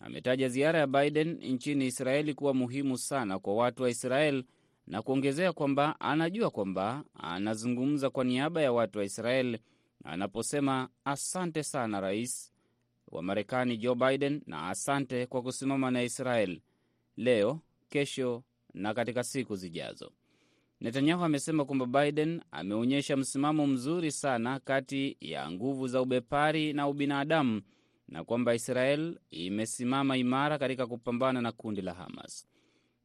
Ametaja 0.01 0.49
ziara 0.49 0.79
ya 0.79 0.87
Biden 0.87 1.27
nchini 1.41 1.85
Israeli 1.85 2.33
kuwa 2.33 2.53
muhimu 2.53 2.97
sana 2.97 3.39
kwa 3.39 3.55
watu 3.55 3.83
wa 3.83 3.89
Israel 3.89 4.43
na 4.87 5.01
kuongezea 5.01 5.53
kwamba 5.53 5.99
anajua 5.99 6.49
kwamba 6.49 7.03
anazungumza 7.13 8.09
kwa 8.09 8.23
niaba 8.23 8.61
ya 8.61 8.71
watu 8.71 8.99
wa 8.99 9.05
Israel 9.05 9.59
anaposema 10.03 10.89
asante 11.05 11.63
sana 11.63 11.99
rais 12.01 12.53
wa 13.07 13.23
Marekani 13.23 13.77
Joe 13.77 13.95
Biden 13.95 14.41
na 14.45 14.69
asante 14.69 15.25
kwa 15.25 15.41
kusimama 15.41 15.91
na 15.91 16.03
Israel 16.03 16.61
leo, 17.17 17.61
kesho 17.89 18.43
na 18.73 18.93
katika 18.93 19.23
siku 19.23 19.55
zijazo. 19.55 20.11
Netanyahu 20.81 21.23
amesema 21.23 21.65
kwamba 21.65 21.85
Biden 21.85 22.41
ameonyesha 22.51 23.17
msimamo 23.17 23.67
mzuri 23.67 24.11
sana 24.11 24.59
kati 24.59 25.17
ya 25.21 25.51
nguvu 25.51 25.87
za 25.87 26.01
ubepari 26.01 26.73
na 26.73 26.87
ubinadamu 26.87 27.61
na 28.07 28.23
kwamba 28.23 28.55
Israel 28.55 29.19
imesimama 29.31 30.17
imara 30.17 30.57
katika 30.57 30.87
kupambana 30.87 31.41
na 31.41 31.51
kundi 31.51 31.81
la 31.81 31.93
Hamas. 31.93 32.47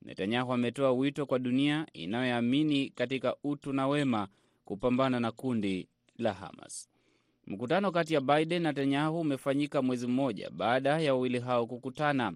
Netanyahu 0.02 0.52
ametoa 0.52 0.93
wito 0.93 1.26
kwa 1.26 1.38
dunia 1.38 1.87
inayoamini 1.93 2.91
katika 2.91 3.37
utu 3.45 3.73
na 3.73 3.88
wema 3.88 4.29
kupambana 4.64 5.21
na 5.21 5.33
kundi 5.33 5.88
la 6.19 6.33
Hamas. 6.33 6.88
Mkutano 7.47 7.93
kati 7.93 8.14
ya 8.14 8.21
Biden 8.21 8.62
na 8.62 8.69
Netanyahu 8.69 9.21
umefanyika 9.21 9.83
mwezi 9.83 10.07
mmoja 10.07 10.50
baada 10.50 11.00
ya 11.00 11.14
wawili 11.14 11.38
hao 11.41 11.67
kukutana. 11.67 12.33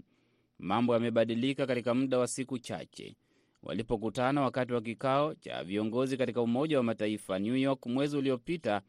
Mambo 0.59 0.95
yamebadilika 0.95 1.67
katika 1.67 1.95
muda 1.95 2.19
wa 2.19 2.27
siku 2.27 2.59
chache 2.59 3.17
walipokutana 3.63 4.43
wakati 4.43 4.73
wa 4.73 4.81
kikao 4.81 5.35
cha 5.35 5.65
viongozi 5.65 6.17
katika 6.17 6.43
Umoja 6.43 6.77
wa 6.77 6.83
Mataifa 6.83 7.39
New 7.39 7.57
York 7.57 7.87
mwezi 7.87 8.17
uliopita. 8.17 8.83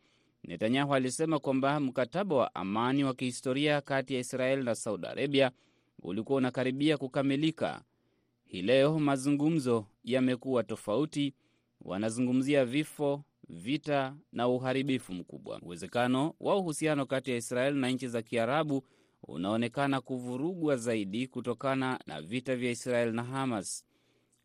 Netanyahu 0.43 0.93
alisema 0.95 1.39
kwamba 1.39 1.79
mkataba 1.79 2.35
wa 2.35 2.55
amani 2.55 3.03
wa 3.03 3.13
kihistoria 3.13 3.81
kati 3.81 4.13
ya 4.13 4.19
Israeli 4.19 4.63
na 4.63 4.75
Saudi 4.75 5.07
Arabia 5.07 5.51
ulikuwa 6.01 6.37
unakaribia 6.37 6.97
kukamilika. 6.97 7.81
Hii 8.45 8.61
leo 8.61 8.99
mazungumzo 8.99 9.85
yamekuwa 10.03 10.63
tofauti, 10.63 11.33
wanazungumzia 11.81 12.65
vifo, 12.65 13.23
vita 13.49 14.15
na 14.31 14.47
uharibifu 14.47 15.13
mkubwa. 15.13 15.59
Uwezekano 15.61 16.33
wa 16.39 16.55
uhusiano 16.55 17.05
kati 17.05 17.31
ya 17.31 17.37
Israeli 17.37 17.79
na 17.79 17.89
nchi 17.89 18.07
za 18.07 18.21
Kiarabu 18.21 18.83
unaonekana 19.23 20.01
kuvurugwa 20.01 20.75
zaidi 20.75 21.27
kutokana 21.27 21.99
na 22.05 22.21
vita 22.21 22.55
vya 22.55 22.71
Israeli 22.71 23.11
na 23.11 23.23
Hamas. 23.23 23.85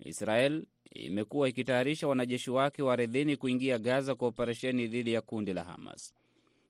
Israel 0.05 0.65
imekuwa 0.95 1.49
ikitayarisha 1.49 2.09
wanajeshi 2.09 2.51
wake 2.51 2.83
wa 2.83 2.93
ardhini 2.93 3.37
kuingia 3.37 3.79
Gaza 3.79 4.15
kwa 4.15 4.29
operesheni 4.29 4.87
dhidi 4.87 5.13
ya 5.13 5.21
kundi 5.21 5.53
la 5.53 5.65
Hamas. 5.65 6.15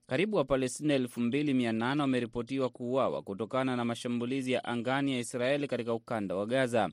Karibu 0.07 0.37
Wapalestina 0.37 0.97
2800 0.97 1.99
wameripotiwa 2.01 2.69
kuuawa 2.69 3.21
kutokana 3.21 3.75
na 3.75 3.85
mashambulizi 3.85 4.51
ya 4.51 4.63
angani 4.63 5.13
ya 5.13 5.19
Israeli 5.19 5.67
katika 5.67 5.93
ukanda 5.93 6.35
wa 6.35 6.45
Gaza. 6.45 6.89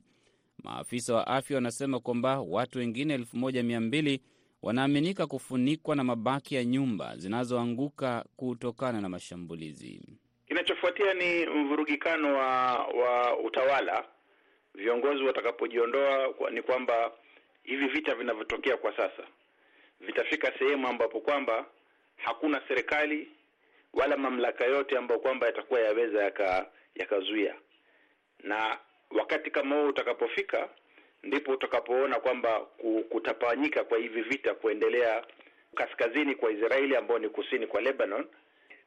Maafisa 0.63 1.13
wa 1.15 1.27
afya 1.27 1.55
wanasema 1.57 1.99
kwamba 1.99 2.41
watu 2.41 2.79
wengine 2.79 3.17
1200 3.17 4.19
wanaaminika 4.61 5.27
kufunikwa 5.27 5.95
na 5.95 6.03
mabaki 6.03 6.55
ya 6.55 6.65
nyumba 6.65 7.17
zinazoanguka 7.17 8.25
kutokana 8.35 9.01
na 9.01 9.09
mashambulizi. 9.09 10.01
Kinachofuatia 10.47 11.13
ni 11.13 11.45
mvurugikano 11.45 12.37
wa, 12.37 12.77
wa 12.87 13.39
utawala 13.39 14.05
viongozi 14.75 15.23
watakapojiondoa 15.23 16.33
kwa, 16.33 16.49
ni 16.51 16.61
kwamba 16.61 17.11
hivi 17.63 17.87
vita 17.87 18.15
vinavyotokea 18.15 18.77
kwa 18.77 18.97
sasa 18.97 19.23
vitafika 19.99 20.53
sehemu 20.59 20.87
ambapo 20.87 21.19
kwamba 21.19 21.65
hakuna 22.17 22.61
serikali 22.67 23.31
wala 23.93 24.17
mamlaka 24.17 24.65
yote 24.65 24.97
ambayo 24.97 25.19
kwamba 25.19 25.47
yatakuwa 25.47 25.79
yaweza 25.79 26.23
yakazuia 26.95 27.49
yaka, 27.49 27.61
na 28.43 28.77
wakati 29.11 29.51
kama 29.51 29.75
huo 29.75 29.87
utakapofika, 29.87 30.69
ndipo 31.23 31.51
utakapoona 31.51 32.19
kwamba 32.19 32.59
kutapanyika 33.09 33.83
kwa 33.83 33.97
hivi 33.97 34.21
vita 34.21 34.53
kuendelea 34.53 35.23
kaskazini 35.75 36.35
kwa 36.35 36.51
Israeli 36.51 36.95
ambao 36.95 37.19
ni 37.19 37.29
kusini 37.29 37.67
kwa 37.67 37.81
Lebanon 37.81 38.27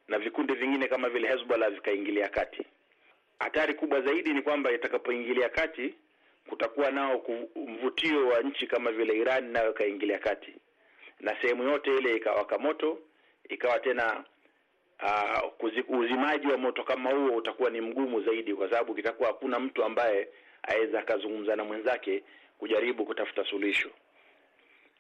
na 0.09 0.19
vikundi 0.19 0.55
vingine 0.55 0.89
kama 0.89 1.09
vile 1.09 1.29
Hezbollah 1.29 1.71
vikaingilia 1.71 2.29
kati. 2.29 2.63
Hatari 3.39 3.75
kubwa 3.75 4.01
zaidi 4.01 4.33
ni 4.33 4.43
kwamba 4.43 4.73
itakapoingilia 4.73 5.49
kati 5.49 5.95
kutakuwa 6.49 6.91
nao 6.91 7.25
mvutio 7.57 8.29
wa 8.29 8.41
nchi 8.41 8.67
kama 8.67 8.93
vile 8.93 9.17
Iran 9.19 9.51
nayo 9.53 9.71
ikaingilia 9.71 10.19
kati, 10.19 10.55
na 11.21 11.37
sehemu 11.43 11.63
yote 11.63 11.97
ile 11.97 12.17
ikawaka 12.17 12.59
moto, 12.59 12.99
ikawa 13.49 13.79
tena 13.79 14.25
uh, 15.03 15.99
uzimaji 15.99 16.47
wa 16.47 16.59
moto 16.59 16.85
kama 16.85 17.11
huo 17.11 17.37
utakuwa 17.37 17.71
ni 17.71 17.81
mgumu 17.81 18.23
zaidi, 18.23 18.55
kwa 18.55 18.71
sababu 18.71 18.95
kitakuwa 18.95 19.29
hakuna 19.29 19.59
mtu 19.61 19.85
ambaye 19.85 20.29
aweza 20.63 20.99
akazungumza 21.01 21.57
na 21.57 21.65
mwenzake 21.65 22.23
kujaribu 22.59 23.05
kutafuta 23.07 23.45
suluhisho. 23.45 23.91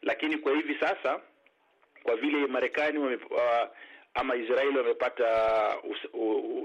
Lakini 0.02 0.38
kwa 0.38 0.52
hivi 0.56 0.74
sasa, 0.80 1.20
kwa 2.02 2.16
vile 2.16 2.46
Marekani 2.46 2.98
uh, 2.98 3.16
ama 4.14 4.36
Israeli 4.36 4.78
wamepata 4.78 5.28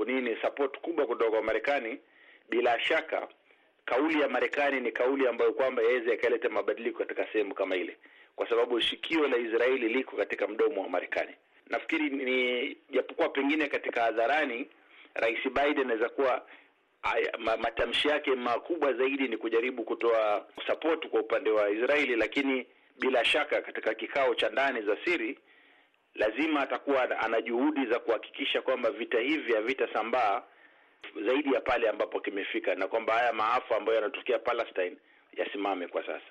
nini 0.06 0.38
support 0.42 0.80
kubwa 0.82 1.08
kutoka 1.08 1.32
kwa 1.32 1.42
Marekani, 1.44 2.00
bila 2.50 2.80
shaka 2.80 3.28
kauli 3.86 4.22
ya 4.22 4.30
Marekani 4.30 4.80
ni 4.80 4.92
kauli 4.92 5.28
ambayo 5.28 5.54
kwamba 5.54 5.82
yaweza 5.82 6.12
yakaleta 6.12 6.50
mabadiliko 6.50 7.00
katika 7.00 7.28
sehemu 7.34 7.54
kama 7.54 7.76
ile, 7.76 7.98
kwa 8.36 8.50
sababu 8.50 8.82
shikio 8.82 9.28
la 9.28 9.38
Israeli 9.38 9.90
liko 9.90 10.18
katika 10.18 10.48
mdomo 10.48 10.82
wa 10.82 10.90
Marekani. 10.90 11.32
Nafikiri 11.68 12.10
ni 12.10 12.78
japokuwa 12.90 13.30
pengine 13.30 13.68
katika 13.68 14.02
hadharani 14.02 14.70
Rais 15.14 15.40
Biden 15.44 15.80
anaweza 15.80 16.10
kuwa 16.10 16.46
matamshi 17.58 18.08
yake 18.08 18.32
makubwa 18.36 18.94
zaidi 18.94 19.28
ni 19.28 19.38
kujaribu 19.38 19.84
kutoa 19.84 20.48
support 20.68 21.08
kwa 21.08 21.20
upande 21.22 21.50
wa 21.52 21.70
Israeli, 21.70 22.16
lakini 22.16 22.66
bila 23.00 23.26
shaka 23.26 23.62
katika 23.62 23.94
kikao 23.94 24.36
cha 24.36 24.50
ndani 24.50 24.82
za 24.82 24.98
siri 25.06 25.40
lazima 26.16 26.60
atakuwa 26.62 27.20
ana 27.20 27.42
juhudi 27.42 27.86
za 27.86 28.00
kuhakikisha 28.00 28.62
kwamba 28.62 28.92
vita 28.92 29.20
hivi 29.20 29.54
havitasambaa 29.54 30.44
zaidi 31.26 31.54
ya 31.54 31.62
pale 31.62 31.90
ambapo 31.90 32.20
kimefika, 32.20 32.76
na 32.76 32.88
kwamba 32.88 33.14
haya 33.14 33.34
maafa 33.34 33.78
ambayo 33.78 33.96
yanatokea 33.96 34.40
Palestine 34.40 34.98
yasimame 35.38 35.88
kwa 35.88 36.06
sasa. 36.06 36.26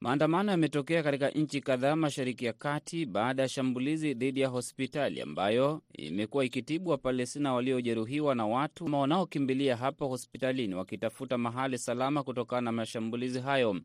Maandamano 0.00 0.50
yametokea 0.50 1.02
katika 1.02 1.28
nchi 1.30 1.60
kadhaa 1.60 1.96
Mashariki 1.96 2.44
ya 2.44 2.52
Kati 2.52 3.06
baada 3.06 3.42
ya 3.42 3.48
shambulizi 3.48 4.14
dhidi 4.14 4.40
ya 4.40 4.48
hospitali 4.48 5.20
ambayo 5.20 5.82
imekuwa 5.92 6.44
ikitibu 6.44 6.90
Wapalestina 6.90 7.54
waliojeruhiwa 7.54 8.34
na 8.34 8.46
watu 8.46 8.84
wanaokimbilia 9.00 9.76
hapo 9.76 10.08
hospitalini 10.08 10.74
wakitafuta 10.74 11.38
mahali 11.38 11.78
salama 11.78 12.22
kutokana 12.22 12.60
na 12.60 12.72
mashambulizi 12.72 13.40
hayo. 13.40 13.80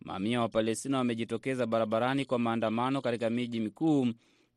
Mamia 0.00 0.40
wa 0.40 0.48
Palestina 0.48 0.98
wamejitokeza 0.98 1.66
barabarani 1.66 2.24
kwa 2.24 2.38
maandamano 2.38 3.00
katika 3.00 3.30
miji 3.30 3.60
mikuu 3.60 4.06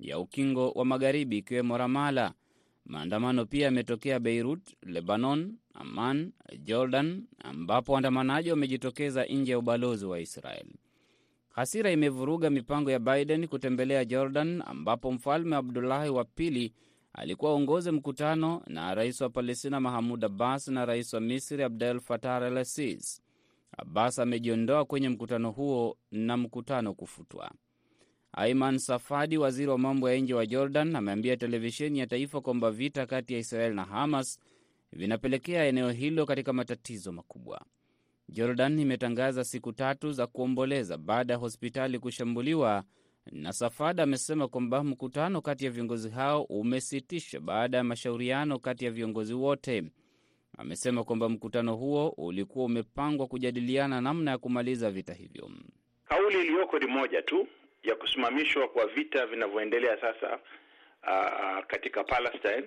ya 0.01 0.19
ukingo 0.19 0.71
wa 0.71 0.85
magharibi 0.85 1.37
ikiwemo 1.37 1.77
Ramala. 1.77 2.33
Maandamano 2.85 3.45
pia 3.45 3.65
yametokea 3.65 4.19
Beirut, 4.19 4.61
Lebanon, 4.83 5.57
Amman, 5.73 6.31
Jordan, 6.63 7.23
ambapo 7.43 7.91
waandamanaji 7.93 8.49
wamejitokeza 8.49 9.25
nje 9.25 9.51
ya 9.51 9.59
ubalozi 9.59 10.05
wa 10.05 10.19
Israel. 10.19 10.65
Hasira 11.49 11.91
imevuruga 11.91 12.49
mipango 12.49 12.91
ya 12.91 12.99
Biden 12.99 13.47
kutembelea 13.47 14.05
Jordan, 14.05 14.63
ambapo 14.65 15.11
mfalme 15.11 15.55
Abdulahi 15.55 16.09
wa 16.09 16.25
pili 16.25 16.73
alikuwa 17.13 17.51
aongoze 17.51 17.91
mkutano 17.91 18.61
na 18.67 18.95
rais 18.95 19.21
wa 19.21 19.29
Palestina 19.29 19.79
Mahmud 19.79 20.25
Abbas 20.25 20.67
na 20.67 20.85
rais 20.85 21.13
wa 21.13 21.19
Misri 21.21 21.63
Abdel 21.63 21.99
Fattah 21.99 22.43
el 22.43 22.65
Sisi. 22.65 23.21
Abbas 23.77 24.19
amejiondoa 24.19 24.85
kwenye 24.85 25.09
mkutano 25.09 25.51
huo 25.51 25.97
na 26.11 26.37
mkutano 26.37 26.93
kufutwa. 26.93 27.51
Aiman 28.33 28.77
Safadi, 28.77 29.37
waziri 29.37 29.69
wa 29.71 29.77
mambo 29.77 30.09
ya 30.09 30.17
nje 30.17 30.33
wa 30.33 30.45
Jordan, 30.45 30.95
ameambia 30.95 31.37
televisheni 31.37 31.99
ya 31.99 32.07
taifa 32.07 32.41
kwamba 32.41 32.71
vita 32.71 33.05
kati 33.05 33.33
ya 33.33 33.39
Israel 33.39 33.73
na 33.73 33.83
Hamas 33.85 34.39
vinapelekea 34.93 35.65
eneo 35.65 35.89
hilo 35.91 36.25
katika 36.25 36.53
matatizo 36.53 37.11
makubwa. 37.11 37.61
Jordan 38.29 38.79
imetangaza 38.79 39.43
siku 39.43 39.73
tatu 39.73 40.11
za 40.11 40.27
kuomboleza 40.27 40.97
baada 40.97 41.33
ya 41.33 41.39
hospitali 41.39 41.99
kushambuliwa, 41.99 42.83
na 43.31 43.53
Safadi 43.53 44.01
amesema 44.01 44.47
kwamba 44.47 44.83
mkutano 44.83 45.41
kati 45.41 45.65
ya 45.65 45.71
viongozi 45.71 46.09
hao 46.09 46.43
umesitishwa 46.43 47.39
baada 47.39 47.77
ya 47.77 47.83
mashauriano 47.83 48.59
kati 48.59 48.85
ya 48.85 48.91
viongozi 48.91 49.33
wote. 49.33 49.83
Amesema 50.57 51.03
kwamba 51.03 51.29
mkutano 51.29 51.75
huo 51.75 52.09
ulikuwa 52.09 52.65
umepangwa 52.65 53.27
kujadiliana 53.27 54.01
namna 54.01 54.31
ya 54.31 54.37
kumaliza 54.37 54.91
vita 54.91 55.13
hivyo. 55.13 55.49
Kauli 56.05 56.39
iliyoko 56.41 56.79
ni 56.79 56.85
moja 56.87 57.21
tu 57.21 57.47
ya 57.83 57.95
kusimamishwa 57.95 58.67
kwa 58.67 58.87
vita 58.87 59.25
vinavyoendelea 59.25 59.97
sasa 60.01 60.39
uh, 61.03 61.65
katika 61.67 62.03
Palestine 62.03 62.63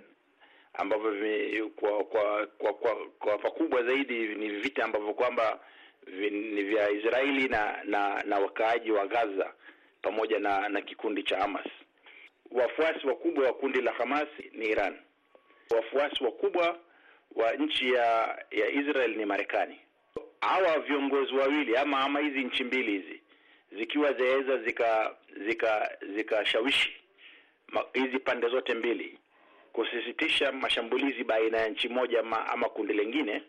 ambavyo 0.74 1.68
kwa 1.68 2.04
kwa 2.04 2.46
kwa 2.46 2.96
kwa 3.18 3.38
pakubwa 3.38 3.82
zaidi 3.82 4.14
ni 4.28 4.48
vita 4.48 4.84
ambavyo 4.84 5.14
kwamba 5.14 5.60
ni 6.30 6.62
vya 6.62 6.90
Israeli 6.90 7.48
na 7.48 7.78
na, 7.84 8.22
na 8.22 8.38
wakaaji 8.38 8.90
wa 8.92 9.06
Gaza 9.06 9.52
pamoja 10.02 10.38
na 10.38 10.68
na 10.68 10.80
kikundi 10.82 11.22
cha 11.22 11.38
Hamas. 11.38 11.66
Wafuasi 12.50 13.06
wakubwa 13.06 13.46
wa 13.46 13.52
kundi 13.54 13.80
la 13.80 13.92
Hamas 13.92 14.28
ni 14.52 14.66
Iran. 14.66 14.96
Wafuasi 15.70 16.24
wakubwa 16.24 16.78
wa 17.34 17.52
nchi 17.52 17.92
ya 17.92 18.38
ya 18.50 18.68
Israel 18.68 19.16
ni 19.16 19.24
Marekani. 19.24 19.78
Hawa 20.40 20.78
viongozi 20.80 21.34
wawili 21.34 21.76
ama 21.76 22.00
ama 22.00 22.20
hizi 22.20 22.44
nchi 22.44 22.64
mbili 22.64 22.92
hizi 22.92 23.20
zikiwa 23.78 24.12
zaweza 24.12 24.58
zika 24.58 25.16
zika 25.46 25.90
zikashawishi 26.16 26.92
hizi 27.94 28.18
pande 28.18 28.48
zote 28.48 28.74
mbili 28.74 29.18
kusisitisha 29.72 30.52
mashambulizi 30.52 31.24
baina 31.24 31.58
ya 31.58 31.68
nchi 31.68 31.88
moja 31.88 32.20
ama, 32.20 32.46
ama 32.46 32.68
kundi 32.68 32.92
lingine, 32.92 33.42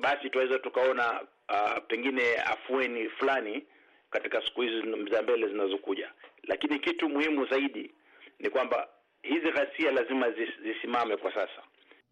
basi 0.00 0.30
tunaweza 0.30 0.58
tukaona 0.58 1.20
uh, 1.48 1.78
pengine 1.88 2.36
afueni 2.36 3.08
fulani 3.08 3.62
katika 4.10 4.42
siku 4.46 4.60
hizi 4.62 4.82
za 5.10 5.22
mbele 5.22 5.48
zinazokuja. 5.48 6.10
Lakini 6.42 6.78
kitu 6.78 7.08
muhimu 7.08 7.46
zaidi 7.46 7.90
ni 8.38 8.50
kwamba 8.50 8.88
hizi 9.22 9.50
ghasia 9.50 9.90
lazima 9.92 10.30
zis, 10.30 10.48
zisimame 10.62 11.16
kwa 11.16 11.34
sasa. 11.34 11.62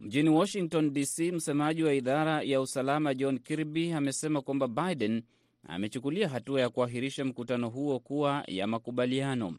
Mjini 0.01 0.29
Washington 0.31 0.93
DC, 0.93 1.19
msemaji 1.33 1.83
wa 1.85 1.95
idara 1.95 2.43
ya 2.43 2.61
usalama 2.61 3.15
John 3.15 3.39
Kirby 3.39 3.93
amesema 3.93 4.43
kwamba 4.43 4.69
Biden 4.69 5.23
amechukulia 5.69 6.29
hatua 6.29 6.61
ya 6.61 6.69
kuahirisha 6.71 7.25
mkutano 7.25 7.69
huo 7.69 7.99
kuwa 7.99 8.45
ya 8.47 8.67
makubaliano. 8.67 9.55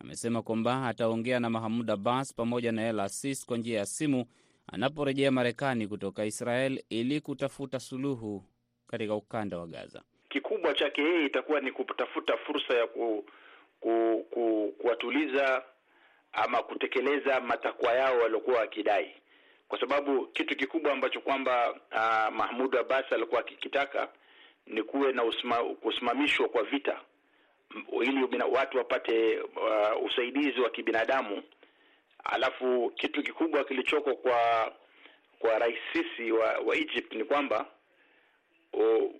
Amesema 0.00 0.42
kwamba 0.42 0.88
ataongea 0.88 1.40
na 1.40 1.50
Mahmud 1.50 1.90
Abbas 1.90 2.34
pamoja 2.34 2.72
na 2.72 2.88
El 2.88 3.00
Asis 3.00 3.46
kwa 3.46 3.56
njia 3.58 3.78
ya 3.78 3.86
simu 3.86 4.24
anaporejea 4.72 5.30
Marekani 5.30 5.86
kutoka 5.88 6.24
Israel 6.24 6.82
ili 6.90 7.20
kutafuta 7.20 7.80
suluhu 7.80 8.44
katika 8.86 9.14
ukanda 9.14 9.58
wa 9.58 9.66
Gaza. 9.66 10.02
Kikubwa 10.28 10.74
chake 10.74 11.02
yeye 11.02 11.26
itakuwa 11.26 11.60
ni 11.60 11.72
kutafuta 11.72 12.36
fursa 12.36 12.74
ya 12.74 12.86
ku, 12.86 13.24
ku, 13.80 14.24
ku, 14.30 14.74
kuwatuliza 14.78 15.62
ama 16.32 16.62
kutekeleza 16.62 17.40
matakwa 17.40 17.92
yao 17.92 18.18
waliokuwa 18.18 18.58
wakidai, 18.58 19.14
kwa 19.68 19.80
sababu 19.80 20.26
kitu 20.26 20.56
kikubwa 20.56 20.92
ambacho 20.92 21.20
kwamba 21.20 21.72
uh, 21.72 22.34
Mahmud 22.36 22.76
Abbas 22.76 23.12
alikuwa 23.12 23.40
akikitaka 23.40 24.08
ni 24.66 24.82
kuwe 24.82 25.12
na 25.12 25.24
usma, 25.24 25.56
kusimamishwa 25.64 26.48
kwa 26.48 26.62
vita 26.62 27.00
ili 28.02 28.42
watu 28.52 28.78
wapate 28.78 29.40
uh, 29.40 30.04
usaidizi 30.04 30.60
wa 30.60 30.70
kibinadamu. 30.70 31.42
Alafu 32.24 32.92
kitu 32.96 33.22
kikubwa 33.22 33.64
kilichoko 33.64 34.14
kwa 34.14 34.72
kwa 35.38 35.58
rais 35.58 35.78
Sisi 35.92 36.32
wa, 36.32 36.58
wa 36.58 36.76
Egypt 36.76 37.12
ni 37.14 37.24
kwamba 37.24 37.66
uh, 38.72 39.12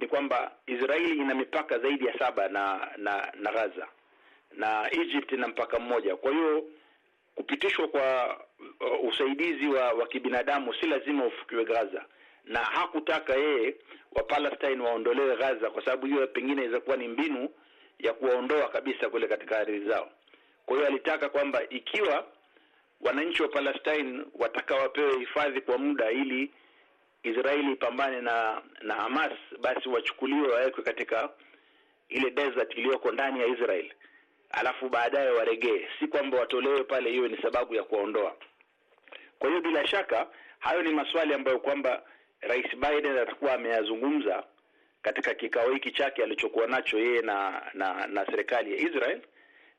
ni 0.00 0.06
kwamba 0.08 0.52
Israeli 0.66 1.16
ina 1.18 1.34
mipaka 1.34 1.78
zaidi 1.78 2.06
ya 2.06 2.18
saba 2.18 2.48
na 2.48 2.88
na, 2.96 3.32
na 3.40 3.52
Gaza 3.52 3.88
na 4.52 4.88
Egypt 4.92 5.32
ina 5.32 5.48
mpaka 5.48 5.78
mmoja. 5.78 6.16
Kwa 6.16 6.32
hiyo 6.32 6.64
kupitishwa 7.34 7.88
kwa 7.88 8.36
uh, 8.80 9.08
usaidizi 9.08 9.66
wa, 9.68 9.92
wa 9.92 10.06
kibinadamu 10.06 10.74
si 10.74 10.86
lazima 10.86 11.24
ufikiwe 11.26 11.64
Gaza, 11.64 12.04
na 12.48 12.58
hakutaka 12.60 13.34
yeye 13.34 13.74
Wapalestine 14.12 14.82
waondolewe 14.82 15.36
Gaza 15.36 15.70
kwa 15.70 15.84
sababu 15.84 16.06
hiyo 16.06 16.26
pengine 16.26 16.52
inaweza 16.52 16.80
kuwa 16.80 16.96
ni 16.96 17.08
mbinu 17.08 17.48
ya 17.98 18.12
kuwaondoa 18.12 18.68
kabisa 18.68 19.10
kule 19.10 19.28
katika 19.28 19.58
ardhi 19.58 19.80
zao. 19.88 20.10
Kwa 20.66 20.76
hiyo 20.76 20.88
alitaka 20.88 21.28
kwamba 21.28 21.62
ikiwa 21.70 22.26
wananchi 23.00 23.42
wa 23.42 23.48
Palestine 23.48 24.24
wataka 24.34 24.74
wapewe 24.74 25.18
hifadhi 25.18 25.60
kwa 25.60 25.78
muda 25.78 26.10
ili 26.10 26.50
Israeli 27.22 27.72
ipambane 27.72 28.20
na 28.20 28.62
na 28.82 28.94
Hamas, 28.94 29.32
basi 29.60 29.88
wachukuliwe 29.88 30.48
wawekwe 30.48 30.84
katika 30.84 31.30
ile 32.08 32.30
desert 32.30 32.74
iliyoko 32.78 33.12
ndani 33.12 33.40
ya 33.40 33.46
Israel, 33.46 33.92
alafu 34.50 34.88
baadaye 34.88 35.30
waregee, 35.30 35.88
si 35.98 36.06
kwamba 36.06 36.38
watolewe 36.40 36.84
pale 36.84 37.10
hiyo 37.10 37.28
ni 37.28 37.36
sababu 37.42 37.74
ya 37.74 37.82
kuwaondoa. 37.82 38.36
Kwa 39.38 39.48
hiyo 39.48 39.60
bila 39.62 39.86
shaka 39.86 40.26
hayo 40.58 40.82
ni 40.82 40.92
maswali 40.94 41.34
ambayo 41.34 41.58
kwamba 41.58 42.02
Rais 42.40 42.66
Biden 42.76 43.18
atakuwa 43.18 43.54
ameyazungumza 43.54 44.44
katika 45.02 45.34
kikao 45.34 45.72
hiki 45.72 45.90
chake 45.90 46.22
alichokuwa 46.22 46.66
nacho 46.66 46.98
yeye 46.98 47.22
na 47.22 47.62
na, 47.74 48.06
na 48.06 48.26
serikali 48.26 48.72
ya 48.72 48.78
Israel 48.90 49.20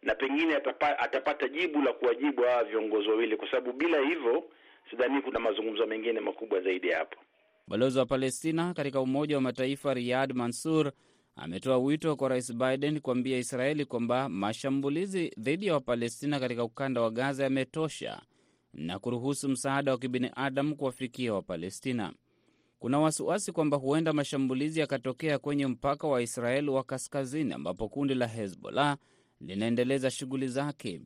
na 0.02 0.16
pengine 0.16 0.56
atapa, 0.56 1.00
atapata 1.00 1.48
jibu 1.48 1.82
la 1.82 1.94
kuwajibu 1.94 2.42
hawa 2.44 2.64
viongozi 2.64 3.10
wawili, 3.10 3.38
kwa 3.38 3.52
sababu 3.52 3.74
bila 3.74 4.00
hivyo 4.00 4.44
sidhani 4.90 5.22
kuna 5.22 5.40
mazungumzo 5.40 5.88
mengine 5.88 6.20
makubwa 6.20 6.62
zaidi 6.62 6.88
ya 6.88 6.98
hapo. 6.98 7.20
Balozi 7.68 8.00
wa 8.00 8.06
Palestina 8.06 8.74
katika 8.74 9.02
Umoja 9.02 9.36
wa 9.36 9.42
Mataifa 9.42 9.94
Riyad 9.94 10.34
Mansour 10.34 10.92
ametoa 11.36 11.78
wito 11.78 12.16
kwa 12.16 12.30
Rais 12.30 12.54
Biden 12.54 13.00
kuambia 13.00 13.38
Israeli 13.38 13.86
kwamba 13.86 14.30
mashambulizi 14.30 15.32
dhidi 15.38 15.68
ya 15.68 15.74
Wapalestina 15.74 16.40
katika 16.40 16.64
ukanda 16.64 17.02
wa 17.02 17.12
Gaza 17.12 17.44
yametosha 17.44 18.22
na 18.74 19.00
kuruhusu 19.00 19.50
msaada 19.50 19.92
wa 19.92 19.98
kibinadamu 19.98 20.76
kuwafikia 20.76 21.34
Wapalestina. 21.34 22.14
Kuna 22.80 23.00
wasiwasi 23.00 23.52
kwamba 23.52 23.78
huenda 23.78 24.14
mashambulizi 24.14 24.80
yakatokea 24.80 25.40
kwenye 25.40 25.68
mpaka 25.68 26.08
wa 26.08 26.22
Israeli 26.22 26.70
wa 26.70 26.84
kaskazini 26.84 27.54
ambapo 27.54 27.90
kundi 27.90 28.14
la 28.16 28.28
Hezbollah 28.28 28.98
linaendeleza 29.42 30.12
shughuli 30.12 30.48
zake. 30.48 31.02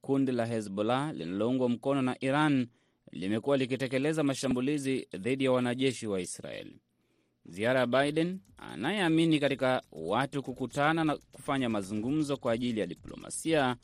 Kundi 0.00 0.32
la 0.32 0.46
Hezbollah 0.46 1.14
linaloungwa 1.14 1.68
mkono 1.68 2.02
na 2.02 2.16
Iran 2.20 2.66
limekuwa 3.12 3.56
likitekeleza 3.56 4.22
mashambulizi 4.22 5.08
dhidi 5.18 5.44
ya 5.44 5.52
wanajeshi 5.52 6.06
wa 6.06 6.20
Israeli. 6.20 6.80
Ziara 7.46 7.80
ya 7.80 7.86
Biden 7.86 8.38
anayeamini 8.56 9.40
katika 9.40 9.82
watu 9.92 10.42
kukutana 10.42 11.04
na 11.04 11.16
kufanya 11.16 11.68
mazungumzo 11.68 12.36
kwa 12.36 12.52
ajili 12.52 12.80
ya 12.80 12.86
diplomasia 12.86 13.76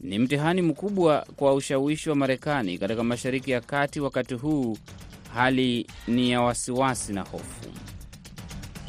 ni 0.00 0.18
mtihani 0.18 0.62
mkubwa 0.62 1.26
kwa 1.36 1.54
ushawishi 1.54 2.10
wa 2.10 2.16
Marekani 2.16 2.78
katika 2.78 3.04
Mashariki 3.04 3.50
ya 3.50 3.60
Kati. 3.60 4.00
Wakati 4.00 4.34
huu 4.34 4.76
hali 5.34 5.86
ni 6.08 6.30
ya 6.30 6.40
wasiwasi 6.40 7.12
na 7.12 7.22
hofu. 7.22 7.70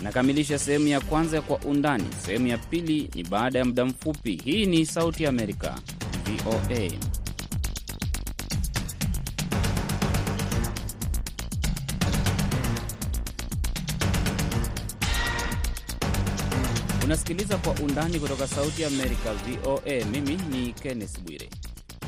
Nakamilisha 0.03 0.59
sehemu 0.59 0.87
ya 0.87 1.01
kwanza 1.01 1.35
ya 1.35 1.41
Kwa 1.41 1.57
Undani. 1.59 2.05
Sehemu 2.25 2.47
ya 2.47 2.57
pili 2.57 3.09
ni 3.15 3.23
baada 3.23 3.59
ya 3.59 3.65
muda 3.65 3.85
mfupi. 3.85 4.41
Hii 4.45 4.65
ni 4.65 4.85
Sauti 4.85 5.23
ya 5.23 5.29
Amerika, 5.29 5.79
VOA. 6.25 6.91
Unasikiliza 17.05 17.57
Kwa 17.57 17.73
Undani 17.73 18.19
kutoka 18.19 18.47
Sauti 18.47 18.81
ya 18.81 18.87
Amerika, 18.87 19.33
VOA. 19.33 20.05
Mimi 20.11 20.35
ni 20.51 20.73
Kenneth 20.73 21.19
Bwire. 21.21 21.49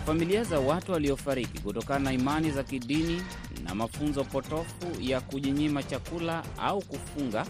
Familia 0.05 0.43
za 0.43 0.59
watu 0.59 0.91
waliofariki 0.91 1.59
kutokana 1.59 1.99
na 1.99 2.13
imani 2.13 2.51
za 2.51 2.63
kidini 2.63 3.21
na 3.63 3.75
mafunzo 3.75 4.23
potofu 4.23 5.01
ya 5.01 5.21
kujinyima 5.21 5.83
chakula 5.83 6.43
au 6.57 6.81
kufunga, 6.81 7.45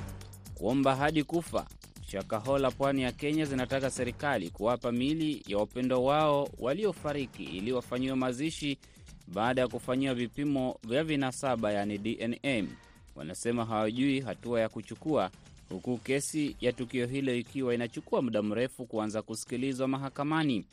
kuomba 0.56 0.96
hadi 0.96 1.24
kufa, 1.24 1.68
Shakahola, 2.08 2.72
pwani 2.72 3.02
ya 3.02 3.12
Kenya, 3.12 3.46
zinataka 3.46 3.92
serikali 3.92 4.50
kuwapa 4.50 4.92
miili 4.92 5.44
ya 5.48 5.58
wapendwa 5.58 6.00
wao 6.00 6.50
waliofariki 6.60 7.44
ili 7.44 7.72
wafanyiwe 7.72 8.16
mazishi 8.16 8.78
baada 9.28 9.62
ya 9.62 9.68
kufanyiwa 9.68 10.14
vipimo 10.16 10.80
vya 10.84 11.04
vinasaba, 11.04 11.72
yani 11.72 11.98
DNA. 11.98 12.68
Wanasema 13.16 13.66
hawajui 13.66 14.20
hatua 14.20 14.62
ya 14.62 14.70
kuchukua, 14.70 15.32
huku 15.70 15.98
kesi 15.98 16.56
ya 16.62 16.74
tukio 16.74 17.06
hilo 17.08 17.36
ikiwa 17.36 17.74
inachukua 17.74 18.22
muda 18.22 18.42
mrefu 18.42 18.86
kuanza 18.86 19.22
kusikilizwa 19.22 19.88
mahakamani. 19.88 20.66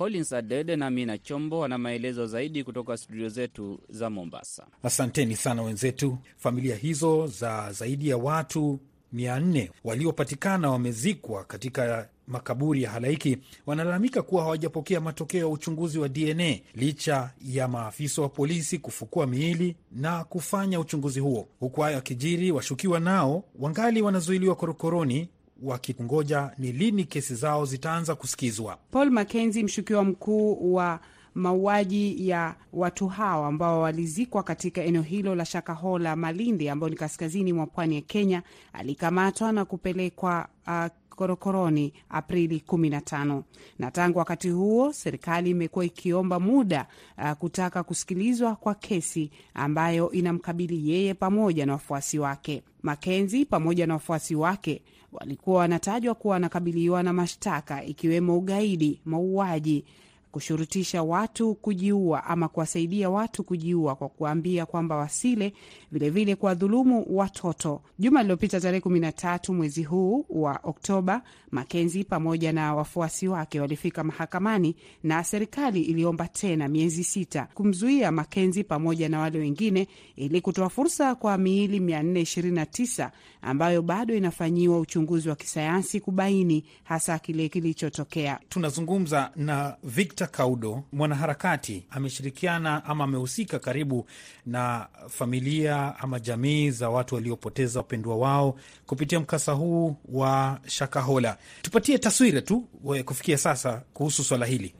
Collins 0.00 0.32
Adede 0.32 0.76
na 0.76 0.90
Mina 0.90 1.18
Chombo 1.18 1.58
wana 1.58 1.78
maelezo 1.78 2.26
zaidi 2.26 2.64
kutoka 2.64 2.96
studio 2.96 3.28
zetu 3.28 3.80
za 3.88 4.10
Mombasa. 4.10 4.66
Asanteni 4.82 5.36
sana 5.36 5.62
wenzetu. 5.62 6.18
Familia 6.36 6.76
hizo 6.76 7.26
za 7.26 7.72
zaidi 7.72 8.08
ya 8.08 8.16
watu 8.16 8.80
mia 9.12 9.40
nne 9.40 9.70
waliopatikana 9.84 10.70
wamezikwa 10.70 11.44
katika 11.44 12.08
makaburi 12.26 12.82
ya 12.82 12.90
halaiki 12.90 13.38
wanalalamika 13.66 14.22
kuwa 14.22 14.42
hawajapokea 14.42 15.00
matokeo 15.00 15.40
ya 15.40 15.48
uchunguzi 15.48 15.98
wa 15.98 16.08
DNA 16.08 16.58
licha 16.74 17.30
ya 17.44 17.68
maafisa 17.68 18.22
wa 18.22 18.28
polisi 18.28 18.78
kufukua 18.78 19.26
miili 19.26 19.76
na 19.92 20.24
kufanya 20.24 20.80
uchunguzi 20.80 21.20
huo. 21.20 21.48
Huku 21.60 21.80
hayo 21.80 21.98
akijiri, 21.98 22.50
washukiwa 22.52 23.00
nao 23.00 23.44
wangali 23.58 24.02
wanazuiliwa 24.02 24.54
korokoroni 24.56 25.28
wakingoja 25.62 26.50
ni 26.58 26.72
lini 26.72 27.04
kesi 27.04 27.34
zao 27.34 27.64
zitaanza 27.64 28.14
kusikizwa. 28.14 28.78
Paul 28.90 29.10
Mackenzie, 29.10 29.62
mshukiwa 29.62 30.04
mkuu 30.04 30.74
wa 30.74 31.00
mauaji 31.34 32.28
ya 32.28 32.54
watu 32.72 33.08
hawa 33.08 33.46
ambao 33.48 33.80
walizikwa 33.80 34.42
katika 34.42 34.82
eneo 34.84 35.02
hilo 35.02 35.34
la 35.34 35.44
Shakahola, 35.44 36.16
Malindi, 36.16 36.68
ambayo 36.68 36.90
ni 36.90 36.96
kaskazini 36.96 37.52
mwa 37.52 37.66
pwani 37.66 37.94
ya 37.94 38.00
Kenya, 38.00 38.42
alikamatwa 38.72 39.52
na 39.52 39.64
kupelekwa 39.64 40.48
uh, 40.66 40.86
korokoroni 41.20 41.92
Aprili 42.08 42.62
15 42.66 43.42
na 43.78 43.90
tangu 43.90 44.18
wakati 44.18 44.48
huo 44.50 44.92
serikali 44.92 45.50
imekuwa 45.50 45.84
ikiomba 45.84 46.40
muda 46.40 46.86
uh, 47.18 47.32
kutaka 47.32 47.82
kusikilizwa 47.82 48.56
kwa 48.56 48.74
kesi 48.74 49.30
ambayo 49.54 50.10
inamkabili 50.12 50.90
yeye 50.90 51.14
pamoja 51.14 51.66
na 51.66 51.72
wafuasi 51.72 52.18
wake. 52.18 52.62
Makenzi 52.82 53.44
pamoja 53.46 53.86
na 53.86 53.94
wafuasi 53.94 54.34
wake 54.34 54.82
walikuwa 55.12 55.58
wanatajwa 55.58 56.14
kuwa 56.14 56.32
wanakabiliwa 56.32 57.02
na 57.02 57.12
mashtaka 57.12 57.84
ikiwemo 57.84 58.38
ugaidi, 58.38 59.00
mauaji 59.04 59.84
kushurutisha 60.30 61.02
watu 61.02 61.54
kujiua 61.54 62.24
ama 62.24 62.48
kuwasaidia 62.48 63.10
watu 63.10 63.44
kujiua 63.44 63.94
kwa 63.94 64.08
kuambia 64.08 64.66
kwamba 64.66 64.96
wasile, 64.96 65.52
vilevile 65.92 66.36
kuwadhulumu 66.36 67.06
watoto. 67.10 67.82
Juma 67.98 68.20
lililopita 68.22 68.60
tarehe 68.60 68.80
kumi 68.80 69.00
na 69.00 69.12
tatu 69.12 69.54
mwezi 69.54 69.82
huu 69.82 70.24
wa 70.28 70.60
Oktoba, 70.62 71.22
Makenzi 71.50 72.04
pamoja 72.04 72.52
na 72.52 72.74
wafuasi 72.74 73.28
wake 73.28 73.60
walifika 73.60 74.04
mahakamani 74.04 74.76
na 75.02 75.24
serikali 75.24 75.82
iliomba 75.82 76.28
tena 76.28 76.68
miezi 76.68 77.04
sita 77.04 77.48
kumzuia 77.54 78.12
Makenzi 78.12 78.64
pamoja 78.64 79.08
na 79.08 79.20
wale 79.20 79.38
wengine 79.38 79.88
ili 80.16 80.40
kutoa 80.40 80.68
fursa 80.68 81.14
kwa 81.14 81.38
miili 81.38 81.78
429 81.80 83.10
ambayo 83.42 83.82
bado 83.82 84.14
inafanyiwa 84.14 84.80
uchunguzi 84.80 85.28
wa 85.28 85.36
kisayansi 85.36 86.00
kubaini 86.00 86.64
hasa 86.84 87.18
kile 87.18 87.48
kilichotokea. 87.48 88.38
Tunazungumza 88.48 89.30
na 89.36 89.76
Victor 89.84 90.19
Kaudo, 90.26 90.82
mwanaharakati 90.92 91.86
ameshirikiana 91.90 92.84
ama 92.84 93.04
amehusika 93.04 93.58
karibu 93.58 94.06
na 94.46 94.86
familia 95.08 95.94
ama 95.98 96.20
jamii 96.20 96.70
za 96.70 96.90
watu 96.90 97.14
waliopoteza 97.14 97.78
wapendwa 97.80 98.16
wao 98.16 98.56
kupitia 98.86 99.20
mkasa 99.20 99.52
huu 99.52 99.96
wa 100.08 100.60
Shakahola. 100.66 101.36
Tupatie 101.62 101.98
taswira 101.98 102.40
tu 102.42 102.60
kufikia 103.04 103.38
sasa 103.38 103.82
kuhusu 103.94 104.24
swala 104.24 104.46
hili. 104.46 104.74